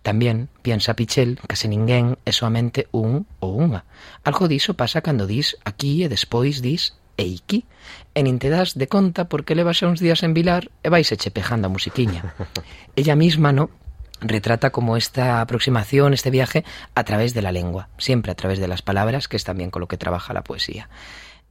También 0.03 0.47
piensa 0.62 0.95
Pichel 0.95 1.36
que 1.44 1.59
se 1.59 1.68
ninguén 1.68 2.15
é 2.24 2.31
soamente 2.31 2.88
un 2.95 3.27
ou 3.44 3.59
unha. 3.59 3.83
Algo 4.24 4.47
diso 4.47 4.80
pasa 4.80 5.03
cando 5.03 5.27
dis 5.27 5.59
aquí 5.68 6.07
e 6.07 6.07
despois 6.07 6.63
dis 6.63 6.95
eiki. 7.19 7.68
E 8.15 8.24
nin 8.24 8.39
te 8.39 8.47
das 8.47 8.80
de 8.80 8.88
conta 8.88 9.27
porque 9.27 9.59
levas 9.59 9.83
uns 9.83 10.00
días 10.00 10.24
en 10.24 10.31
Vilar 10.31 10.71
e 10.80 10.88
vais 10.88 11.12
eche 11.12 11.36
pejando 11.36 11.68
a 11.68 11.75
musiquiña. 11.75 12.31
Ella 12.95 13.19
misma, 13.19 13.51
¿no? 13.51 13.68
Retrata 14.21 14.71
como 14.71 14.98
esta 14.98 15.42
aproximación, 15.42 16.13
este 16.13 16.30
viaje 16.30 16.63
a 16.95 17.04
través 17.04 17.33
de 17.33 17.42
la 17.42 17.51
lengua, 17.51 17.89
siempre 17.98 18.31
a 18.31 18.36
través 18.36 18.60
de 18.60 18.68
las 18.68 18.81
palabras, 18.81 19.27
que 19.27 19.38
es 19.38 19.44
también 19.44 19.71
con 19.71 19.80
lo 19.81 19.88
que 19.88 19.98
trabaja 19.98 20.33
la 20.33 20.44
poesía. 20.44 20.89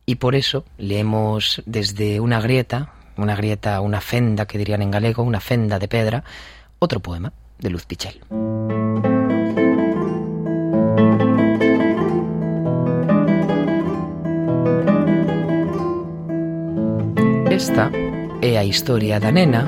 Y 0.07 0.17
por 0.17 0.35
eso 0.35 0.65
leemos 0.79 1.63
desde 1.67 2.21
una 2.21 2.41
grieta, 2.41 2.93
una 3.17 3.37
grieta, 3.37 3.81
una 3.81 4.01
fenda 4.01 4.47
que 4.47 4.59
dirían 4.59 4.83
en 4.83 4.91
galego, 4.91 5.23
una 5.23 5.41
fenda 5.41 5.79
de 5.79 5.89
pedra, 5.89 6.25
otro 6.79 7.01
poema 7.01 7.33
de 7.59 7.71
Luz 7.71 7.85
Pichel. 7.85 8.21
Esta 17.51 17.91
é 18.41 18.57
a 18.57 18.63
historia 18.63 19.19
da 19.19 19.33
nena 19.35 19.67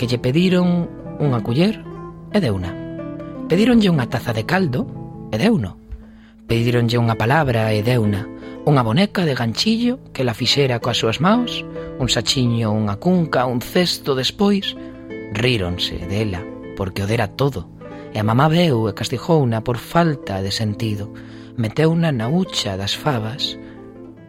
que 0.00 0.08
lle 0.08 0.16
pediron 0.16 0.88
unha 1.20 1.44
culler 1.44 1.95
e 2.32 2.38
deuna. 2.40 2.70
Pedíronlle 3.46 3.90
unha 3.90 4.10
taza 4.10 4.34
de 4.34 4.42
caldo 4.42 4.86
e 5.30 5.36
deuno. 5.38 5.78
Pedíronlle 6.46 6.98
unha 6.98 7.14
palabra 7.14 7.70
e 7.70 7.82
deuna. 7.82 8.26
Unha 8.66 8.82
boneca 8.82 9.22
de 9.22 9.38
ganchillo 9.38 10.02
que 10.10 10.26
la 10.26 10.34
fixera 10.34 10.82
coas 10.82 10.98
súas 10.98 11.22
maus, 11.22 11.62
un 12.02 12.10
sachiño, 12.10 12.74
unha 12.74 12.98
cunca, 12.98 13.46
un 13.46 13.62
cesto 13.62 14.18
despois. 14.18 14.74
Ríronse 15.30 16.02
dela, 16.10 16.42
porque 16.74 17.02
o 17.02 17.06
dera 17.06 17.30
todo. 17.38 17.70
E 18.10 18.18
a 18.18 18.26
mamá 18.26 18.50
veu 18.50 18.90
e 18.90 18.96
castigouna 18.98 19.62
por 19.62 19.78
falta 19.78 20.42
de 20.42 20.50
sentido. 20.50 21.14
Meteuna 21.54 22.10
na 22.10 22.26
hucha 22.26 22.74
das 22.74 22.98
favas 22.98 23.54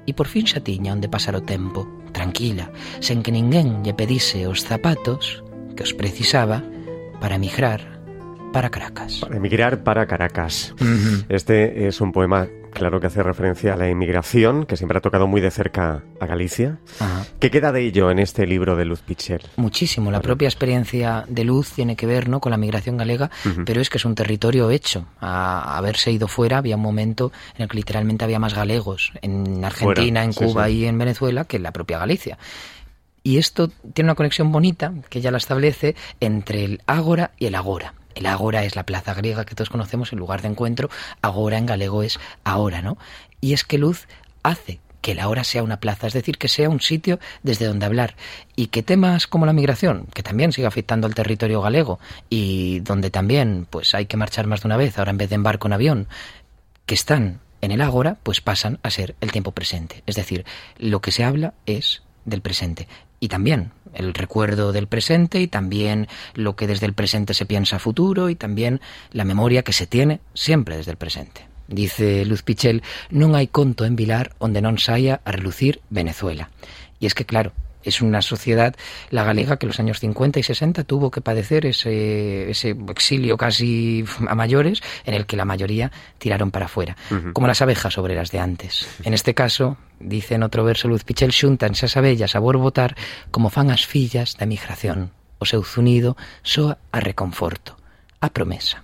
e 0.08 0.16
por 0.16 0.32
fin 0.32 0.48
xa 0.48 0.64
tiña 0.64 0.96
onde 0.96 1.12
pasar 1.12 1.36
o 1.36 1.44
tempo, 1.44 1.84
tranquila, 2.16 2.72
sen 3.04 3.20
que 3.20 3.36
ninguén 3.36 3.84
lle 3.84 3.92
pedise 3.92 4.48
os 4.48 4.64
zapatos 4.64 5.44
que 5.76 5.84
os 5.84 5.92
precisaba 5.92 6.64
para 7.20 7.36
emigrar 7.36 7.98
para 8.54 8.70
Caracas. 8.70 9.20
Para 9.22 9.38
emigrar 9.38 9.84
para 9.84 10.08
Caracas. 10.08 10.74
Este 11.30 11.88
es 11.88 12.02
un 12.02 12.12
poema, 12.12 12.48
claro, 12.72 13.00
que 13.00 13.08
hace 13.08 13.22
referencia 13.22 13.74
a 13.74 13.76
la 13.76 13.90
inmigración, 13.90 14.66
que 14.66 14.78
siempre 14.78 14.98
ha 14.98 15.02
tocado 15.02 15.28
muy 15.28 15.42
de 15.42 15.52
cerca 15.52 16.04
a 16.20 16.26
Galicia. 16.26 16.80
¿Qué 17.40 17.52
queda 17.52 17.72
de 17.72 17.86
ello 17.86 18.10
en 18.10 18.20
este 18.20 18.48
libro 18.48 18.76
de 18.76 18.86
Luz 18.86 19.02
Pichel? 19.02 19.42
Muchísimo. 19.58 20.12
La 20.12 20.22
propia 20.22 20.48
experiencia 20.48 21.26
de 21.28 21.44
Luz 21.44 21.72
tiene 21.72 21.96
que 21.96 22.08
ver 22.08 22.30
¿no? 22.30 22.40
con 22.40 22.52
la 22.52 22.58
migración 22.58 22.98
galega, 22.98 23.30
pero 23.66 23.82
es 23.82 23.90
que 23.90 23.98
es 23.98 24.06
un 24.06 24.16
territorio 24.16 24.72
hecho. 24.72 25.06
A 25.20 25.78
haberse 25.78 26.12
ido 26.12 26.28
fuera, 26.28 26.58
había 26.58 26.78
un 26.78 26.82
momento 26.82 27.32
en 27.58 27.64
el 27.64 27.70
que 27.70 27.78
literalmente 27.78 28.24
había 28.24 28.40
más 28.40 28.56
galegos 28.56 29.12
en 29.22 29.64
Argentina, 29.64 30.22
Fuera, 30.22 30.24
en 30.24 30.34
sí, 30.34 30.46
Cuba 30.46 30.68
sí. 30.68 30.74
y 30.74 30.86
en 30.86 30.98
Venezuela 30.98 31.46
que 31.46 31.58
en 31.58 31.64
la 31.64 31.72
propia 31.72 32.00
Galicia. 32.00 32.38
Y 33.28 33.40
esto 33.40 33.68
tiene 33.68 34.08
una 34.08 34.16
conexión 34.16 34.54
bonita 34.54 34.94
que 35.10 35.20
ya 35.20 35.32
la 35.32 35.38
establece 35.38 35.98
entre 36.22 36.64
el 36.64 36.82
ágora 36.86 37.32
y 37.38 37.48
el 37.48 37.56
agora. 37.56 37.94
El 38.16 38.26
ágora 38.26 38.64
es 38.64 38.78
la 38.78 38.86
plaza 38.86 39.14
griega 39.14 39.44
que 39.44 39.54
todos 39.54 39.70
conocemos, 39.70 40.14
el 40.14 40.20
lugar 40.20 40.42
de 40.42 40.48
encuentro. 40.48 40.90
Agora 41.22 41.58
en 41.58 41.66
galego 41.66 42.04
es 42.04 42.22
ahora, 42.46 42.82
¿no? 42.82 42.98
Y 43.42 43.52
es 43.52 43.66
que 43.66 43.78
Luz 43.78 44.08
hace 44.44 44.80
que 45.02 45.14
la 45.14 45.28
hora 45.28 45.44
sea 45.44 45.62
una 45.62 45.82
plaza, 45.82 46.08
es 46.08 46.14
decir, 46.14 46.38
que 46.38 46.48
sea 46.48 46.70
un 46.70 46.80
sitio 46.80 47.20
desde 47.44 47.66
donde 47.66 47.86
hablar 47.86 48.16
y 48.56 48.68
que 48.68 48.82
temas 48.82 49.28
como 49.28 49.46
la 49.46 49.52
migración, 49.52 50.08
que 50.14 50.24
también 50.24 50.54
sigue 50.54 50.68
afectando 50.68 51.06
al 51.06 51.14
territorio 51.14 51.62
galego 51.62 52.00
y 52.30 52.80
donde 52.80 53.10
también 53.10 53.68
pues 53.70 53.94
hay 53.94 54.06
que 54.06 54.16
marchar 54.16 54.48
más 54.48 54.62
de 54.62 54.70
una 54.70 54.78
vez, 54.78 54.98
ahora 54.98 55.12
en 55.12 55.18
vez 55.18 55.28
de 55.28 55.36
en 55.36 55.44
barco 55.44 55.68
en 55.68 55.74
avión, 55.74 56.08
que 56.86 56.96
están 56.96 57.42
en 57.60 57.72
el 57.72 57.82
agora, 57.82 58.20
pues 58.24 58.40
pasan 58.40 58.80
a 58.84 58.90
ser 58.90 59.18
el 59.20 59.34
tiempo 59.34 59.52
presente. 59.52 60.02
Es 60.06 60.16
decir, 60.16 60.46
lo 60.78 61.02
que 61.02 61.12
se 61.12 61.26
habla 61.26 61.56
es 61.66 62.04
del 62.24 62.42
presente. 62.42 62.88
Y 63.20 63.28
también 63.30 63.72
el 63.94 64.14
recuerdo 64.14 64.72
del 64.72 64.88
presente 64.88 65.42
y 65.42 65.48
también 65.48 66.08
lo 66.36 66.56
que 66.56 66.68
desde 66.68 66.86
el 66.86 66.94
presente 66.94 67.34
se 67.34 67.46
piensa 67.46 67.80
futuro 67.80 68.30
y 68.30 68.36
también 68.36 68.82
la 69.12 69.26
memoria 69.26 69.64
que 69.64 69.74
se 69.74 69.88
tiene 69.88 70.20
siempre 70.34 70.78
desde 70.78 70.92
el 70.92 70.98
presente. 70.98 71.48
Dice 71.68 72.24
Luz 72.24 72.44
Pichel, 72.44 72.82
non 73.12 73.36
hai 73.36 73.52
conto 73.52 73.84
en 73.84 74.00
Vilar 74.00 74.32
onde 74.40 74.64
non 74.64 74.80
saia 74.80 75.20
a 75.28 75.36
relucir 75.36 75.84
Venezuela. 75.92 76.48
Y 77.00 77.06
es 77.06 77.14
que, 77.14 77.28
claro, 77.28 77.52
es 77.88 78.02
una 78.02 78.22
sociedad, 78.22 78.76
la 79.10 79.24
galega, 79.24 79.58
que 79.58 79.66
en 79.66 79.70
los 79.70 79.80
años 79.80 80.00
50 80.00 80.40
y 80.40 80.44
60 80.44 80.84
tuvo 80.84 81.12
que 81.12 81.22
padecer 81.22 81.66
ese, 81.66 82.50
ese 82.50 82.76
exilio 82.90 83.38
casi 83.38 84.04
a 84.28 84.36
mayores, 84.36 84.82
en 85.06 85.14
el 85.14 85.26
que 85.26 85.38
la 85.38 85.46
mayoría 85.46 85.92
tiraron 86.18 86.52
para 86.52 86.66
afuera, 86.66 86.98
como 87.34 87.48
las 87.48 87.62
abejas 87.62 87.98
obreras 87.98 88.32
de 88.32 88.40
antes. 88.40 88.88
En 89.04 89.14
este 89.14 89.34
caso, 89.34 89.78
dice 90.00 90.36
en 90.36 90.44
otro 90.44 90.64
verso 90.64 90.88
Luz 90.88 91.04
Pichel, 91.04 91.32
xuntanse 91.32 91.86
as 91.86 91.98
abellas 91.98 92.36
a 92.36 92.40
borbotar 92.40 92.96
como 93.32 93.50
fan 93.50 93.72
as 93.72 93.86
fillas 93.86 94.36
da 94.38 94.46
migración. 94.46 95.16
O 95.38 95.46
seu 95.46 95.62
zunido 95.62 96.18
soa 96.42 96.82
a 96.90 96.98
reconforto, 96.98 97.78
a 98.26 98.34
promesa. 98.34 98.82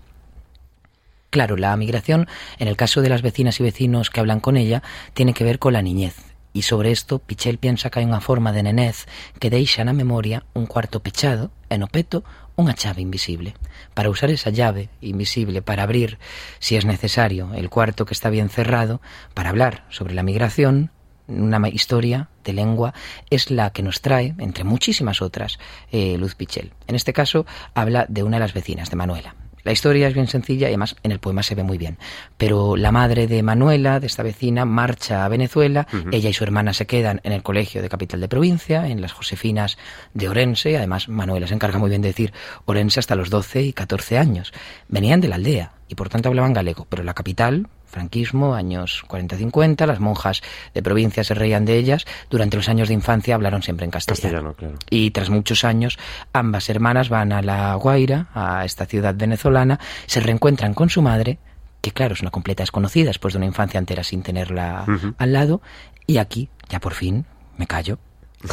Claro, 1.34 1.58
la 1.58 1.76
migración, 1.76 2.30
en 2.60 2.68
el 2.68 2.78
caso 2.78 3.02
de 3.02 3.10
las 3.10 3.24
vecinas 3.24 3.60
y 3.60 3.64
vecinos 3.64 4.12
que 4.12 4.20
hablan 4.20 4.40
con 4.40 4.56
ella, 4.56 4.84
tiene 5.16 5.34
que 5.34 5.44
ver 5.44 5.58
con 5.58 5.74
la 5.74 5.82
niñez, 5.82 6.33
y 6.54 6.62
sobre 6.62 6.92
esto 6.92 7.20
Pichel 7.20 7.58
piensa 7.58 7.90
que 7.90 8.00
hai 8.00 8.06
unha 8.06 8.22
forma 8.22 8.54
de 8.54 8.62
nenez 8.62 9.10
que 9.42 9.50
deixa 9.50 9.82
na 9.82 9.98
memoria 9.98 10.46
un 10.54 10.70
cuarto 10.70 11.02
pechado 11.02 11.50
e 11.68 11.82
no 11.82 11.90
peto 11.90 12.22
unha 12.54 12.78
chave 12.78 13.02
invisible. 13.02 13.58
Para 13.98 14.14
usar 14.14 14.30
esa 14.30 14.54
llave 14.54 14.94
invisible 15.02 15.66
para 15.66 15.84
abrir, 15.84 16.22
si 16.62 16.78
es 16.78 16.86
necesario, 16.86 17.50
el 17.58 17.74
cuarto 17.74 18.06
que 18.06 18.14
está 18.14 18.30
bien 18.30 18.54
cerrado, 18.54 19.02
para 19.34 19.50
hablar 19.50 19.84
sobre 19.90 20.14
la 20.14 20.22
migración, 20.22 20.94
una 21.28 21.58
historia 21.70 22.30
de 22.44 22.54
lengua 22.54 22.94
es 23.30 23.50
la 23.50 23.72
que 23.72 23.82
nos 23.82 24.02
trae, 24.02 24.36
entre 24.38 24.64
muchísimas 24.64 25.22
otras, 25.22 25.58
eh, 25.92 26.18
Luz 26.18 26.36
Pichel. 26.36 26.74
En 26.86 26.96
este 26.96 27.14
caso 27.14 27.46
habla 27.74 28.06
de 28.08 28.24
una 28.24 28.38
de 28.38 28.42
las 28.42 28.54
vecinas, 28.54 28.90
de 28.90 28.96
Manuela. 28.96 29.43
La 29.64 29.72
historia 29.72 30.08
es 30.08 30.14
bien 30.14 30.28
sencilla 30.28 30.68
y 30.68 30.72
además 30.72 30.96
en 31.04 31.12
el 31.12 31.20
poema 31.20 31.44
se 31.44 31.56
ve 31.56 31.64
muy 31.64 31.78
bien. 31.78 31.98
Pero 32.38 32.76
la 32.76 32.92
madre 32.92 33.28
de 33.28 33.44
Manuela, 33.44 34.00
de 34.00 34.08
esta 34.08 34.24
vecina, 34.24 34.66
marcha 34.66 35.26
a 35.26 35.30
Venezuela. 35.30 35.88
Ella 36.12 36.30
y 36.30 36.34
su 36.34 36.44
hermana 36.44 36.74
se 36.74 36.86
quedan 36.86 37.22
en 37.24 37.32
el 37.32 37.44
colegio 37.44 37.82
de 37.82 37.90
capital 37.90 38.20
de 38.20 38.28
provincia, 38.28 38.88
en 38.88 39.02
las 39.02 39.14
Josefinas 39.14 39.78
de 40.14 40.30
Orense. 40.30 40.78
Además, 40.78 41.08
Manuela 41.08 41.48
se 41.48 41.54
encarga 41.54 41.80
muy 41.80 41.90
bien 41.90 42.02
de 42.02 42.10
decir 42.10 42.34
Orense 42.66 43.00
hasta 43.00 43.16
los 43.16 43.30
12 43.30 43.64
y 43.64 43.74
14 43.74 44.18
años. 44.18 44.54
Venían 44.90 45.22
de 45.22 45.30
la 45.30 45.36
aldea 45.36 45.72
y 45.88 45.96
por 45.96 46.10
tanto 46.10 46.30
hablaban 46.30 46.54
galego, 46.54 46.86
pero 46.90 47.04
la 47.04 47.14
capital, 47.14 47.68
franquismo, 47.94 48.56
años 48.56 49.04
40-50, 49.08 49.86
las 49.86 50.00
monjas 50.00 50.42
de 50.74 50.84
provincia 50.84 51.24
se 51.24 51.34
reían 51.34 51.64
de 51.64 51.78
ellas, 51.78 52.06
durante 52.30 52.58
los 52.58 52.68
años 52.68 52.90
de 52.90 52.96
infancia 52.96 53.36
hablaron 53.36 53.62
siempre 53.62 53.86
en 53.86 53.92
castellano. 53.92 54.56
Y 54.90 55.12
tras 55.12 55.30
muchos 55.30 55.64
años, 55.64 55.98
ambas 56.34 56.70
hermanas 56.70 57.10
van 57.10 57.32
a 57.32 57.42
La 57.42 57.76
Guaira, 57.76 58.28
a 58.34 58.66
esta 58.66 58.86
ciudad 58.86 59.16
venezolana, 59.16 59.80
se 60.08 60.20
reencuentran 60.20 60.74
con 60.74 60.90
su 60.90 61.02
madre, 61.02 61.38
que 61.82 61.92
claro, 61.92 62.14
es 62.14 62.22
una 62.22 62.32
completa 62.32 62.64
desconocida 62.64 63.08
después 63.08 63.34
de 63.34 63.38
una 63.38 63.46
infancia 63.46 63.78
entera 63.78 64.04
sin 64.04 64.24
tenerla 64.24 64.86
al 65.18 65.34
lado, 65.34 65.62
y 66.08 66.18
aquí, 66.18 66.50
ya 66.70 66.80
por 66.80 66.94
fin, 66.94 67.26
me 67.58 67.68
callo, 67.68 68.00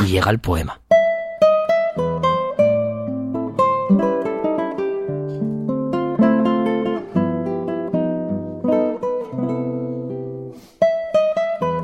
y 0.00 0.06
llega 0.06 0.30
el 0.30 0.38
poema. 0.38 0.80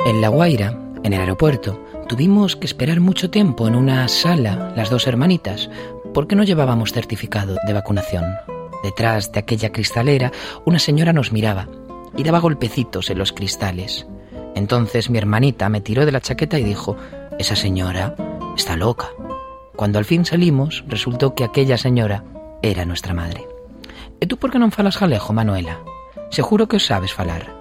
En 0.07 0.21
La 0.21 0.29
Guaira, 0.29 0.79
en 1.03 1.13
el 1.15 1.19
aeropuerto, 1.19 1.85
tuvimos 2.09 2.55
que 2.55 2.67
esperar 2.67 3.01
mucho 3.01 3.29
tiempo 3.29 3.67
en 3.67 3.75
una 3.75 4.07
sala, 4.07 4.73
las 4.77 4.89
dos 4.89 5.09
hermanitas, 5.09 5.69
porque 6.15 6.37
no 6.37 6.45
llevábamos 6.45 6.93
certificado 6.93 7.57
de 7.67 7.73
vacunación. 7.73 8.25
Detrás 8.85 9.33
de 9.33 9.41
aquella 9.41 9.73
cristalera, 9.73 10.31
una 10.65 10.79
señora 10.79 11.13
nos 11.13 11.33
miraba 11.33 11.67
y 12.17 12.23
daba 12.23 12.39
golpecitos 12.39 13.11
en 13.11 13.19
los 13.19 13.33
cristales. 13.33 14.07
Entonces 14.55 15.11
mi 15.11 15.19
hermanita 15.19 15.69
me 15.69 15.81
tiró 15.81 16.07
de 16.07 16.13
la 16.13 16.21
chaqueta 16.21 16.57
y 16.57 16.63
dijo, 16.63 16.97
esa 17.41 17.57
señora 17.57 18.15
está 18.57 18.77
loca. 18.77 19.09
Cuando 19.75 19.99
al 19.99 20.05
fin 20.05 20.25
salimos, 20.25 20.85
resultó 20.87 21.35
que 21.35 21.43
aquella 21.43 21.79
señora 21.79 22.23
era 22.63 22.85
nuestra 22.85 23.13
madre. 23.13 23.49
¿Y 24.21 24.27
tú 24.27 24.37
por 24.37 24.53
qué 24.53 24.61
no 24.61 24.71
falas 24.71 24.99
jalejo, 24.99 25.33
Manuela? 25.33 25.81
Seguro 26.31 26.69
que 26.69 26.77
os 26.77 26.87
sabes 26.87 27.13
falar. 27.13 27.56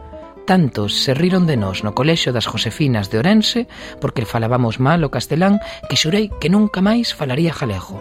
Tantos 0.46 1.02
se 1.02 1.16
riron 1.16 1.48
de 1.48 1.58
nós 1.58 1.82
no 1.82 1.98
colexio 1.98 2.30
das 2.30 2.46
Josefinas 2.46 3.10
de 3.10 3.18
Orense 3.18 3.66
porque 3.98 4.30
falábamos 4.30 4.78
mal 4.78 5.02
o 5.02 5.10
castelán 5.10 5.58
que 5.90 5.98
xurei 5.98 6.30
que 6.38 6.54
nunca 6.54 6.86
máis 6.86 7.18
falaría 7.18 7.50
galego. 7.50 7.98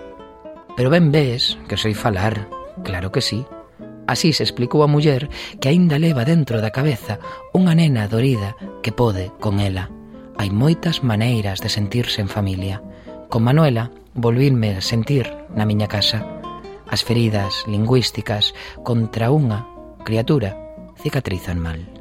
Pero 0.76 0.92
ben 0.92 1.08
ves 1.08 1.56
que 1.72 1.80
sei 1.80 1.96
falar, 1.96 2.52
claro 2.84 3.08
que 3.08 3.24
sí. 3.24 3.48
Así 4.04 4.36
se 4.36 4.44
explicou 4.44 4.84
a 4.84 4.92
muller 4.92 5.32
que 5.56 5.72
aínda 5.72 5.96
leva 5.96 6.28
dentro 6.28 6.60
da 6.60 6.68
cabeza 6.68 7.16
unha 7.56 7.72
nena 7.72 8.12
dorida 8.12 8.60
que 8.84 8.92
pode 8.92 9.32
con 9.40 9.56
ela. 9.56 9.88
Hai 10.36 10.52
moitas 10.52 11.00
maneiras 11.00 11.64
de 11.64 11.72
sentirse 11.72 12.20
en 12.20 12.28
familia. 12.28 12.84
Con 13.32 13.40
Manuela 13.40 13.88
volvinme 14.12 14.76
a 14.76 14.84
sentir 14.84 15.32
na 15.56 15.64
miña 15.64 15.88
casa. 15.88 16.20
As 16.92 17.00
feridas 17.00 17.64
lingüísticas 17.64 18.52
contra 18.84 19.32
unha 19.32 19.64
criatura 20.04 20.52
cicatrizan 21.00 21.56
mal. 21.56 21.93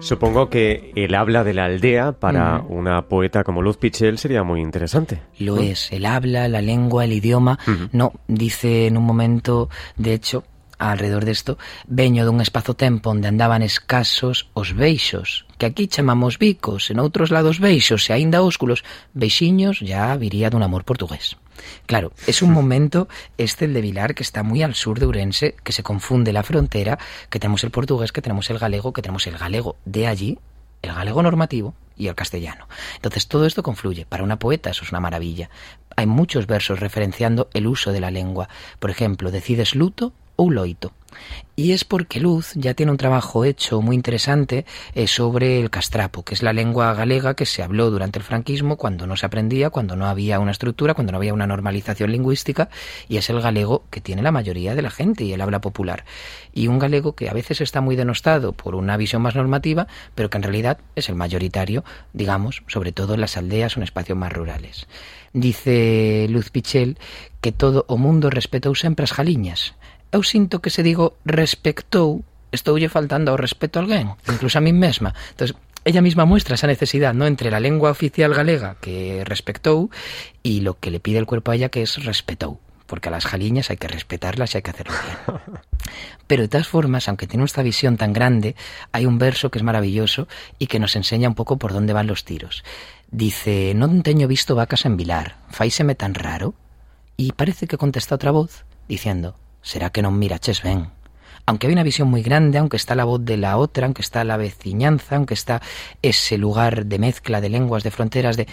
Supongo 0.00 0.48
que 0.48 0.92
el 0.96 1.14
habla 1.14 1.44
de 1.44 1.54
la 1.54 1.66
aldea 1.66 2.12
para 2.12 2.60
una 2.68 3.02
poeta 3.02 3.44
como 3.44 3.62
Luz 3.62 3.76
Pichel 3.76 4.18
sería 4.18 4.42
muy 4.42 4.60
interesante. 4.60 5.20
Lo 5.38 5.58
es, 5.58 5.92
el 5.92 6.06
habla, 6.06 6.48
la 6.48 6.62
lengua, 6.62 7.04
el 7.04 7.12
idioma. 7.12 7.58
No, 7.92 8.12
dice 8.26 8.86
en 8.86 8.96
un 8.96 9.04
momento, 9.04 9.68
de 9.96 10.14
hecho, 10.14 10.44
alrededor 10.80 11.24
de 11.24 11.32
esto, 11.32 11.58
veño 11.86 12.24
dun 12.24 12.40
espazo-tempo 12.40 13.10
onde 13.10 13.28
andaban 13.28 13.62
escasos 13.62 14.48
os 14.56 14.72
beixos, 14.72 15.46
que 15.60 15.66
aquí 15.66 15.86
chamamos 15.86 16.40
bicos, 16.40 16.90
en 16.90 16.98
outros 16.98 17.28
lados 17.28 17.60
beixos 17.60 18.08
e 18.08 18.16
aínda 18.16 18.40
ósculos, 18.40 18.82
beixiños 19.12 19.84
ya 19.84 20.16
viría 20.16 20.48
dun 20.48 20.64
amor 20.64 20.88
portugués. 20.88 21.36
Claro, 21.86 22.12
es 22.26 22.42
un 22.42 22.52
momento 22.52 23.08
este 23.38 23.64
el 23.64 23.74
de 23.74 23.80
Vilar 23.80 24.14
que 24.14 24.22
está 24.22 24.42
muy 24.42 24.62
al 24.62 24.74
sur 24.74 24.98
de 24.98 25.06
Urense, 25.06 25.54
que 25.62 25.72
se 25.72 25.82
confunde 25.82 26.32
la 26.32 26.42
frontera, 26.42 26.98
que 27.28 27.38
tenemos 27.38 27.64
el 27.64 27.70
portugués, 27.70 28.12
que 28.12 28.22
tenemos 28.22 28.50
el 28.50 28.58
galego, 28.58 28.92
que 28.92 29.02
tenemos 29.02 29.26
el 29.26 29.38
galego 29.38 29.76
de 29.84 30.06
allí, 30.06 30.38
el 30.82 30.94
galego 30.94 31.22
normativo 31.22 31.74
y 31.96 32.08
el 32.08 32.14
castellano. 32.14 32.66
Entonces 32.96 33.28
todo 33.28 33.46
esto 33.46 33.62
confluye. 33.62 34.06
Para 34.06 34.24
una 34.24 34.38
poeta 34.38 34.70
eso 34.70 34.84
es 34.84 34.90
una 34.90 35.00
maravilla. 35.00 35.50
Hay 35.96 36.06
muchos 36.06 36.46
versos 36.46 36.80
referenciando 36.80 37.50
el 37.52 37.66
uso 37.66 37.92
de 37.92 38.00
la 38.00 38.10
lengua. 38.10 38.48
Por 38.78 38.90
ejemplo, 38.90 39.30
decides 39.30 39.74
luto 39.74 40.12
Y 41.56 41.72
es 41.72 41.84
porque 41.84 42.20
Luz 42.20 42.52
ya 42.54 42.74
tiene 42.74 42.92
un 42.92 42.98
trabajo 42.98 43.44
hecho 43.44 43.82
muy 43.82 43.94
interesante 43.94 44.64
eh, 44.94 45.06
sobre 45.06 45.60
el 45.60 45.68
castrapo, 45.68 46.22
que 46.22 46.34
es 46.34 46.42
la 46.42 46.52
lengua 46.52 46.94
galega 46.94 47.34
que 47.34 47.44
se 47.44 47.62
habló 47.62 47.90
durante 47.90 48.18
el 48.18 48.24
franquismo 48.24 48.76
cuando 48.76 49.06
no 49.06 49.16
se 49.16 49.26
aprendía, 49.26 49.68
cuando 49.68 49.96
no 49.96 50.06
había 50.06 50.40
una 50.40 50.52
estructura, 50.52 50.94
cuando 50.94 51.12
no 51.12 51.18
había 51.18 51.34
una 51.34 51.46
normalización 51.46 52.12
lingüística, 52.12 52.70
y 53.08 53.18
es 53.18 53.28
el 53.28 53.40
galego 53.40 53.84
que 53.90 54.00
tiene 54.00 54.22
la 54.22 54.32
mayoría 54.32 54.74
de 54.74 54.82
la 54.82 54.90
gente 54.90 55.24
y 55.24 55.32
el 55.32 55.40
habla 55.42 55.60
popular. 55.60 56.04
Y 56.54 56.68
un 56.68 56.78
galego 56.78 57.14
que 57.14 57.28
a 57.28 57.34
veces 57.34 57.60
está 57.60 57.82
muy 57.82 57.96
denostado 57.96 58.52
por 58.52 58.74
una 58.74 58.96
visión 58.96 59.20
más 59.20 59.34
normativa, 59.34 59.86
pero 60.14 60.30
que 60.30 60.38
en 60.38 60.44
realidad 60.44 60.78
es 60.96 61.10
el 61.10 61.16
mayoritario, 61.16 61.84
digamos, 62.14 62.62
sobre 62.68 62.92
todo 62.92 63.14
en 63.14 63.20
las 63.20 63.36
aldeas 63.36 63.76
o 63.76 63.80
en 63.80 63.84
espacios 63.84 64.16
más 64.16 64.32
rurales. 64.32 64.86
Dice 65.32 66.26
Luz 66.30 66.50
Pichel 66.50 66.98
que 67.40 67.52
todo 67.52 67.84
o 67.86 67.96
mundo 67.96 68.30
respetou 68.30 68.74
sempre 68.74 69.04
as 69.04 69.14
jaliñas, 69.14 69.78
eu 70.12 70.22
sinto 70.22 70.58
que 70.60 70.70
se 70.70 70.82
digo 70.82 71.18
respectou, 71.24 72.22
estoulle 72.50 72.90
faltando 72.90 73.30
ao 73.30 73.38
respeto 73.38 73.78
a 73.78 73.82
alguén, 73.82 74.14
incluso 74.26 74.58
a 74.58 74.64
mí 74.64 74.74
mesma. 74.74 75.14
Entonces, 75.30 75.54
ella 75.84 76.02
misma 76.02 76.24
muestra 76.24 76.56
esa 76.56 76.66
necesidad, 76.66 77.14
¿no? 77.14 77.26
Entre 77.26 77.50
la 77.50 77.60
lengua 77.60 77.90
oficial 77.90 78.34
galega 78.34 78.76
que 78.80 79.24
respectou 79.24 79.90
y 80.42 80.60
lo 80.60 80.78
que 80.78 80.90
le 80.90 81.00
pide 81.00 81.18
el 81.18 81.26
cuerpo 81.26 81.50
a 81.50 81.54
ella 81.54 81.70
que 81.70 81.82
es 81.82 82.04
respetou. 82.04 82.60
Porque 82.86 83.08
a 83.08 83.12
las 83.12 83.24
jaliñas 83.24 83.70
hay 83.70 83.76
que 83.76 83.86
respetarlas 83.86 84.52
y 84.52 84.58
hay 84.58 84.62
que 84.62 84.70
hacerlo 84.70 84.94
bien. 85.06 85.40
Pero 86.26 86.42
de 86.42 86.48
todas 86.48 86.66
formas, 86.66 87.08
aunque 87.08 87.26
tiene 87.26 87.44
esta 87.44 87.62
visión 87.62 87.96
tan 87.96 88.12
grande, 88.12 88.56
hay 88.92 89.06
un 89.06 89.18
verso 89.18 89.50
que 89.50 89.58
es 89.58 89.64
maravilloso 89.64 90.26
y 90.58 90.66
que 90.66 90.80
nos 90.80 90.96
enseña 90.96 91.28
un 91.28 91.34
poco 91.34 91.56
por 91.56 91.72
dónde 91.72 91.92
van 91.92 92.08
los 92.08 92.24
tiros. 92.24 92.64
Dice, 93.10 93.72
non 93.74 94.02
teño 94.02 94.26
visto 94.26 94.58
vacas 94.58 94.84
en 94.84 94.98
Vilar, 94.98 95.38
faíseme 95.50 95.94
tan 95.94 96.14
raro. 96.14 96.54
Y 97.16 97.32
parece 97.32 97.66
que 97.66 97.78
contesta 97.78 98.14
otra 98.14 98.30
voz, 98.30 98.66
diciendo, 98.86 99.38
será 99.62 99.90
que 99.90 100.02
non 100.02 100.16
miraches 100.16 100.62
ben. 100.62 100.90
Aunque 101.46 101.66
hay 101.66 101.72
una 101.72 101.82
visión 101.82 102.08
muy 102.08 102.22
grande, 102.22 102.58
aunque 102.58 102.76
está 102.76 102.94
la 102.94 103.04
voz 103.04 103.24
de 103.24 103.36
la 103.36 103.56
otra, 103.56 103.86
aunque 103.86 104.02
está 104.02 104.24
la 104.24 104.36
veciñanza, 104.36 105.16
aunque 105.16 105.34
está 105.34 105.60
ese 106.02 106.38
lugar 106.38 106.86
de 106.86 106.98
mezcla 106.98 107.40
de 107.40 107.48
lenguas, 107.48 107.82
de 107.82 107.90
fronteras, 107.90 108.36
de... 108.36 108.46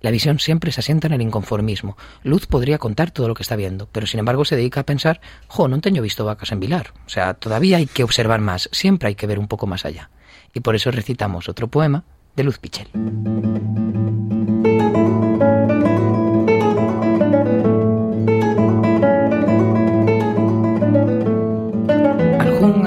La 0.00 0.10
visión 0.10 0.38
siempre 0.38 0.70
se 0.70 0.80
asienta 0.80 1.06
en 1.06 1.14
el 1.14 1.22
inconformismo. 1.22 1.96
Luz 2.22 2.46
podría 2.46 2.78
contar 2.78 3.10
todo 3.10 3.28
lo 3.28 3.34
que 3.34 3.42
está 3.42 3.56
viendo, 3.56 3.88
pero 3.90 4.06
sin 4.06 4.20
embargo 4.20 4.44
se 4.44 4.54
dedica 4.54 4.80
a 4.80 4.86
pensar, 4.86 5.20
jo, 5.48 5.68
no 5.68 5.80
teño 5.80 6.02
visto 6.02 6.24
vacas 6.24 6.52
en 6.52 6.60
Vilar. 6.60 6.92
O 7.06 7.08
sea, 7.08 7.34
todavía 7.34 7.78
hay 7.78 7.86
que 7.86 8.04
observar 8.04 8.40
más, 8.40 8.68
siempre 8.72 9.08
hay 9.08 9.14
que 9.14 9.26
ver 9.26 9.38
un 9.38 9.48
poco 9.48 9.66
más 9.66 9.84
allá. 9.84 10.10
Y 10.52 10.60
por 10.60 10.76
eso 10.76 10.90
recitamos 10.90 11.48
otro 11.48 11.68
poema 11.68 12.04
de 12.36 12.44
Luz 12.44 12.58
Pichel. 12.58 12.88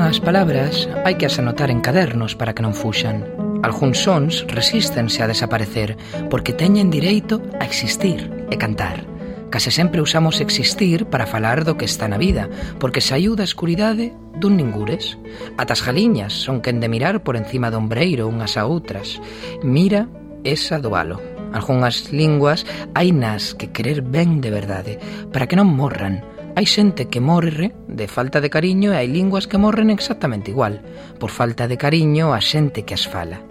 As 0.10 0.18
palabras 0.18 0.89
hai 1.06 1.22
que 1.22 1.30
as 1.30 1.38
anotar 1.38 1.70
en 1.70 1.86
cadernos 1.86 2.34
para 2.34 2.58
que 2.58 2.66
non 2.66 2.74
fuxan. 2.74 3.30
Algúns 3.62 4.01
sons 4.01 4.42
resístense 4.50 5.22
a 5.22 5.30
desaparecer 5.30 6.01
porque 6.34 6.50
teñen 6.50 6.89
direito 6.89 7.38
a 7.62 7.70
existir 7.70 8.25
e 8.50 8.58
cantar. 8.58 9.06
Case 9.54 9.70
sempre 9.70 10.01
usamos 10.01 10.42
existir 10.42 11.06
para 11.13 11.30
falar 11.30 11.62
do 11.62 11.78
que 11.78 11.86
está 11.86 12.10
na 12.10 12.18
vida, 12.18 12.50
porque 12.82 13.06
saiu 13.06 13.38
da 13.38 13.46
escuridade 13.46 14.10
dun 14.42 14.58
ningures. 14.58 15.22
Ata 15.62 15.78
as 15.78 15.86
galiñas 15.86 16.34
son 16.34 16.66
quen 16.66 16.82
de 16.82 16.89
mirar 16.89 17.22
por 17.22 17.38
encima 17.38 17.70
do 17.70 17.78
ombreiro 17.78 18.25
unhas 18.25 18.58
a 18.58 18.66
outras. 18.66 19.22
Mira 19.62 20.10
esa 20.42 20.82
do 20.82 20.98
halo. 20.98 21.22
Algúnas 21.54 22.10
linguas 22.10 22.66
hai 22.98 23.13
nas 23.13 23.54
que 23.54 23.70
querer 23.70 24.01
ben 24.01 24.42
de 24.42 24.50
verdade, 24.50 24.98
para 25.30 25.46
que 25.46 25.54
non 25.54 25.70
morran, 25.70 26.25
Hai 26.58 26.65
xente 26.65 27.08
que 27.08 27.22
morre 27.22 27.72
de 27.88 28.08
falta 28.08 28.41
de 28.41 28.50
cariño 28.50 28.91
e 28.91 28.98
hai 28.98 29.08
linguas 29.08 29.46
que 29.46 29.62
morren 29.62 29.94
exactamente 29.94 30.51
igual, 30.51 30.82
por 31.22 31.29
falta 31.29 31.70
de 31.70 31.77
cariño 31.77 32.34
a 32.34 32.41
xente 32.41 32.84
que 32.84 32.98
as 32.98 33.06
fala, 33.06 33.46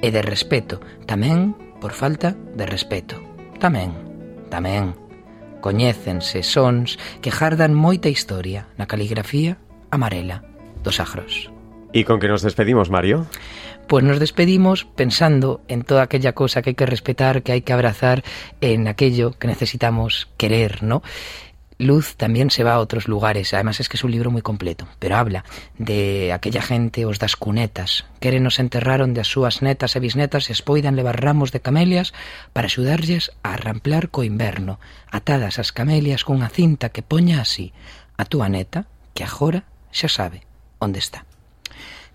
e 0.00 0.08
de 0.14 0.22
respeto, 0.22 0.78
tamén 1.04 1.58
por 1.82 1.92
falta 1.92 2.32
de 2.54 2.64
respeto. 2.64 3.18
Tamén, 3.58 3.92
tamén. 4.48 4.94
Coñécense 5.60 6.44
sons 6.44 6.96
que 7.24 7.34
jardan 7.34 7.74
moita 7.74 8.08
historia 8.08 8.70
na 8.78 8.86
caligrafía 8.86 9.58
amarela 9.90 10.44
dos 10.84 11.00
agros. 11.00 11.50
E 11.94 12.02
con 12.02 12.18
que 12.18 12.28
nos 12.28 12.42
despedimos, 12.42 12.90
Mario? 12.90 13.26
Pois 13.86 14.02
nos 14.02 14.18
despedimos 14.18 14.84
pensando 14.84 15.60
en 15.68 15.84
toda 15.84 16.02
aquella 16.02 16.32
cosa 16.32 16.62
que 16.62 16.72
hai 16.72 16.78
que 16.78 16.88
respetar, 16.88 17.44
que 17.44 17.52
hai 17.52 17.62
que 17.62 17.76
abrazar, 17.76 18.24
en 18.64 18.88
aquello 18.88 19.36
que 19.36 19.46
necesitamos 19.46 20.28
querer, 20.40 20.82
¿no? 20.82 21.04
Luz 21.78 22.16
también 22.16 22.50
se 22.50 22.62
va 22.62 22.74
a 22.74 22.78
otros 22.78 23.08
lugares. 23.08 23.52
Además 23.52 23.80
es 23.80 23.88
que 23.88 23.96
es 23.96 24.04
un 24.04 24.12
libro 24.12 24.30
muy 24.30 24.42
completo, 24.42 24.86
pero 24.98 25.16
habla 25.16 25.44
de 25.76 26.32
aquella 26.32 26.62
gente 26.62 27.04
os 27.04 27.18
das 27.18 27.34
cunetas, 27.36 28.06
que 28.20 28.38
nos 28.38 28.58
enterraron 28.58 29.12
de 29.12 29.20
as 29.20 29.28
súas 29.28 29.60
netas 29.60 29.96
e 29.96 30.00
bisnetas 30.00 30.50
e 30.50 30.54
spoidan 30.54 30.94
levar 30.94 31.18
ramos 31.18 31.50
de 31.50 31.58
camelias 31.58 32.14
para 32.54 32.70
axudarlles 32.70 33.34
a 33.42 33.58
ramplar 33.58 34.08
co 34.14 34.22
inverno, 34.22 34.78
atadas 35.10 35.58
as 35.58 35.74
camelias 35.74 36.22
cunha 36.22 36.46
cinta 36.46 36.94
que 36.94 37.02
poña 37.02 37.42
así 37.42 37.74
a 38.14 38.22
túa 38.22 38.46
neta, 38.46 38.86
que 39.10 39.26
agora 39.26 39.66
xa 39.90 40.06
sabe 40.06 40.46
onde 40.78 41.02
está. 41.02 41.26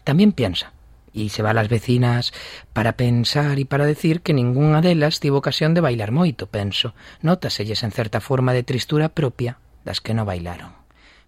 También 0.08 0.32
piensa 0.32 0.72
e 1.14 1.30
se 1.30 1.42
va 1.42 1.52
ás 1.54 1.70
vecinas 1.70 2.32
para 2.74 2.96
pensar 2.96 3.58
e 3.58 3.66
para 3.66 3.86
decir 3.86 4.22
que 4.22 4.36
ningunha 4.36 4.82
delas 4.82 5.20
tivo 5.20 5.42
ocasión 5.42 5.74
de 5.74 5.82
bailar 5.82 6.12
moito, 6.14 6.48
penso. 6.48 6.94
Nótaselles 7.22 7.82
en 7.82 7.92
certa 7.92 8.22
forma 8.22 8.54
de 8.54 8.66
tristura 8.66 9.10
propia 9.10 9.58
das 9.84 10.02
que 10.02 10.14
non 10.14 10.28
bailaron. 10.28 10.76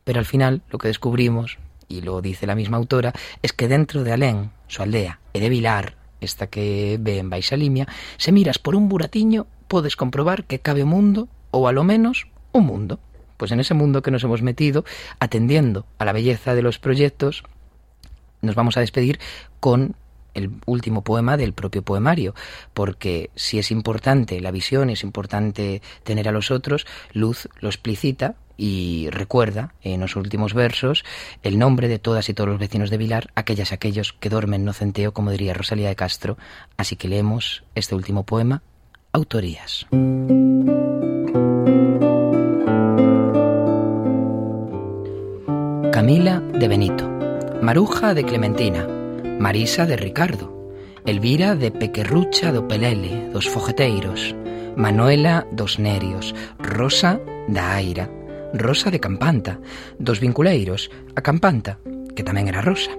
Pero 0.03 0.19
al 0.19 0.25
final, 0.25 0.61
lo 0.69 0.77
que 0.77 0.89
descubrimos, 0.89 1.57
e 1.89 2.01
lo 2.01 2.21
dice 2.21 2.47
la 2.47 2.55
misma 2.55 2.77
autora, 2.77 3.13
es 3.41 3.53
que 3.53 3.67
dentro 3.67 4.03
de 4.03 4.13
Alén, 4.13 4.51
su 4.67 4.81
aldea, 4.81 5.19
e 5.33 5.39
de 5.39 5.49
Vilar, 5.49 5.97
esta 6.21 6.47
que 6.47 6.97
ve 7.01 7.17
en 7.17 7.29
Baixa 7.29 7.57
Limia, 7.57 7.87
se 8.17 8.31
miras 8.31 8.59
por 8.59 8.75
un 8.75 8.89
buratiño, 8.89 9.47
podes 9.67 9.95
comprobar 9.95 10.45
que 10.45 10.59
cabe 10.59 10.83
o 10.83 10.89
mundo, 10.89 11.27
ou 11.51 11.67
a 11.67 11.73
lo 11.73 11.83
menos, 11.83 12.29
un 12.53 12.65
mundo. 12.65 12.99
Pues 13.37 13.51
en 13.51 13.59
ese 13.59 13.73
mundo 13.73 14.01
que 14.01 14.11
nos 14.11 14.23
hemos 14.23 14.41
metido, 14.41 14.85
atendiendo 15.19 15.85
a 15.97 16.05
la 16.05 16.13
belleza 16.13 16.53
de 16.53 16.61
los 16.61 16.77
proyectos, 16.77 17.43
nos 18.41 18.55
vamos 18.55 18.77
a 18.77 18.81
despedir 18.81 19.19
con 19.59 19.95
el 20.33 20.51
último 20.65 21.03
poema 21.03 21.37
del 21.37 21.53
propio 21.53 21.81
poemario, 21.81 22.33
porque 22.73 23.29
si 23.35 23.59
es 23.59 23.71
importante 23.71 24.39
la 24.39 24.51
visión, 24.51 24.89
es 24.89 25.03
importante 25.03 25.81
tener 26.03 26.27
a 26.27 26.31
los 26.31 26.51
otros, 26.51 26.85
Luz 27.13 27.49
lo 27.59 27.69
explicita 27.69 28.35
y 28.57 29.09
recuerda 29.09 29.73
en 29.81 30.01
los 30.01 30.15
últimos 30.15 30.53
versos 30.53 31.03
el 31.41 31.57
nombre 31.57 31.87
de 31.87 31.99
todas 31.99 32.29
y 32.29 32.33
todos 32.33 32.49
los 32.49 32.59
vecinos 32.59 32.89
de 32.89 32.97
Vilar, 32.97 33.31
aquellas 33.35 33.71
y 33.71 33.73
aquellos 33.73 34.13
que 34.13 34.29
duermen 34.29 34.65
no 34.65 34.73
centeo, 34.73 35.13
como 35.13 35.31
diría 35.31 35.53
Rosalía 35.53 35.89
de 35.89 35.95
Castro. 35.95 36.37
Así 36.77 36.95
que 36.95 37.07
leemos 37.07 37.63
este 37.75 37.95
último 37.95 38.23
poema, 38.23 38.61
Autorías. 39.13 39.87
Camila 45.91 46.39
de 46.39 46.67
Benito. 46.67 47.30
Maruja 47.61 48.15
de 48.15 48.23
Clementina, 48.23 48.87
Marisa 49.39 49.85
de 49.85 49.95
Ricardo, 49.95 50.73
Elvira 51.05 51.55
de 51.55 51.69
Pequerrucha 51.69 52.51
do 52.51 52.65
Pelele, 52.67 53.29
dos 53.29 53.45
Fogeteiros, 53.47 54.33
Manuela 54.75 55.45
dos 55.51 55.77
Nerios, 55.77 56.33
Rosa 56.57 57.21
da 57.47 57.75
Aira, 57.75 58.09
Rosa 58.57 58.89
de 58.89 58.99
Campanta, 58.99 59.61
dos 59.99 60.19
Vinculeiros, 60.19 60.89
a 61.13 61.21
Campanta, 61.21 61.77
que 62.17 62.25
tamén 62.25 62.49
era 62.49 62.65
Rosa. 62.65 62.97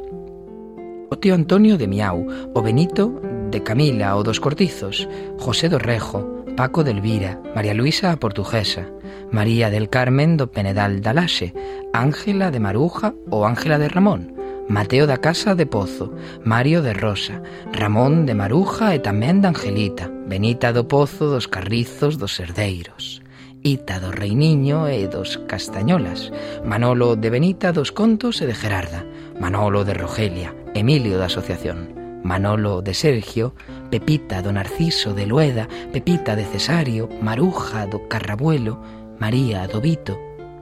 O 1.11 1.19
tío 1.19 1.35
Antonio 1.35 1.75
de 1.75 1.91
Miau, 1.91 2.23
o 2.55 2.61
Benito 2.63 3.19
de 3.51 3.67
Camila, 3.67 4.15
o 4.15 4.23
dos 4.23 4.39
Cortizos, 4.39 5.11
José 5.43 5.67
do 5.75 5.83
Rejo, 5.83 6.23
Paco 6.55 6.87
de 6.87 6.95
Elvira, 6.95 7.35
María 7.59 7.75
Luisa 7.75 8.15
a 8.15 8.21
Portuguesa, 8.23 8.87
María 9.35 9.75
del 9.75 9.91
Carmen 9.91 10.39
do 10.39 10.55
Penedal 10.55 11.03
da 11.03 11.11
Laxe, 11.11 11.51
Ángela 11.91 12.55
de 12.55 12.63
Maruja 12.63 13.11
ou 13.27 13.43
Ángela 13.43 13.83
de 13.83 13.91
Ramón, 13.91 14.32
Mateo 14.69 15.07
da 15.07 15.19
Casa 15.19 15.55
de 15.55 15.67
Pozo, 15.67 16.15
Mario 16.45 16.83
de 16.83 16.95
Rosa, 16.95 17.43
Ramón 17.73 18.27
de 18.27 18.35
Maruja 18.35 18.95
e 18.95 19.03
tamén 19.03 19.43
de 19.43 19.51
Angelita, 19.51 20.07
Benita 20.31 20.71
do 20.71 20.87
Pozo 20.87 21.29
dos 21.29 21.51
Carrizos 21.51 22.15
dos 22.15 22.39
Herdeiros. 22.39 23.21
Ita 23.67 23.99
do 23.99 24.15
Reiniño 24.15 24.87
e 24.87 25.11
dos 25.11 25.39
Castañolas, 25.51 26.31
Manolo 26.63 27.19
de 27.19 27.29
Benita 27.31 27.75
dos 27.75 27.91
Contos 27.91 28.39
e 28.39 28.47
de 28.47 28.55
Gerarda, 28.55 29.03
Manolo 29.43 29.83
de 29.83 29.99
Rogelia, 29.99 30.55
Emilio 30.79 31.19
da 31.19 31.27
Asociación, 31.27 32.23
Manolo 32.23 32.87
de 32.87 32.95
Sergio, 32.95 33.55
Pepita 33.91 34.47
do 34.47 34.55
Narciso 34.55 35.11
de 35.13 35.27
Lueda, 35.27 35.67
Pepita 35.91 36.39
de 36.39 36.47
Cesario, 36.47 37.11
Maruja 37.21 37.91
do 37.91 38.07
Carrabuelo, 38.07 38.79
María 39.19 39.67
do 39.67 39.83
Vito, 39.83 40.15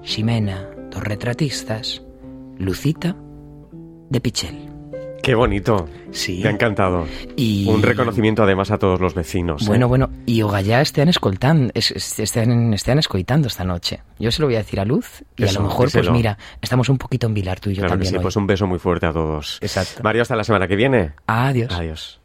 Ximena 0.02 0.72
dos 0.88 1.04
Retratistas, 1.04 2.00
Lucita 2.58 3.14
de 4.10 4.20
Pichel. 4.20 4.68
Qué 5.22 5.34
bonito. 5.34 5.88
Sí. 6.12 6.40
Me 6.42 6.48
ha 6.48 6.52
encantado. 6.52 7.06
Y... 7.36 7.68
Un 7.68 7.82
reconocimiento 7.82 8.42
además 8.42 8.70
a 8.70 8.78
todos 8.78 9.00
los 9.00 9.14
vecinos. 9.14 9.66
Bueno, 9.66 9.86
¿eh? 9.86 9.88
bueno, 9.88 10.10
y 10.26 10.42
Ogallá 10.42 10.80
estén 10.80 11.08
escoltando, 11.08 11.70
estén, 11.74 12.72
estén 12.72 12.98
escoitando 12.98 13.48
esta 13.48 13.64
noche. 13.64 14.00
Yo 14.18 14.30
se 14.30 14.40
lo 14.40 14.48
voy 14.48 14.56
a 14.56 14.58
decir 14.58 14.80
a 14.80 14.84
Luz 14.84 15.22
y 15.36 15.46
a 15.46 15.52
lo 15.52 15.62
mejor, 15.62 15.86
díselo. 15.86 16.04
pues 16.04 16.16
mira, 16.16 16.38
estamos 16.60 16.88
un 16.88 16.98
poquito 16.98 17.26
en 17.26 17.34
Vilar 17.34 17.60
tú 17.60 17.70
y 17.70 17.74
yo 17.74 17.80
claro 17.80 17.92
también. 17.92 18.08
Que 18.08 18.10
sí, 18.10 18.16
hoy. 18.16 18.22
pues 18.22 18.36
un 18.36 18.46
beso 18.46 18.66
muy 18.66 18.78
fuerte 18.78 19.06
a 19.06 19.12
todos. 19.12 19.58
Exacto. 19.60 20.02
Mario, 20.02 20.22
hasta 20.22 20.36
la 20.36 20.44
semana 20.44 20.66
que 20.66 20.76
viene. 20.76 21.12
Adiós. 21.26 21.72
Adiós. 21.72 22.19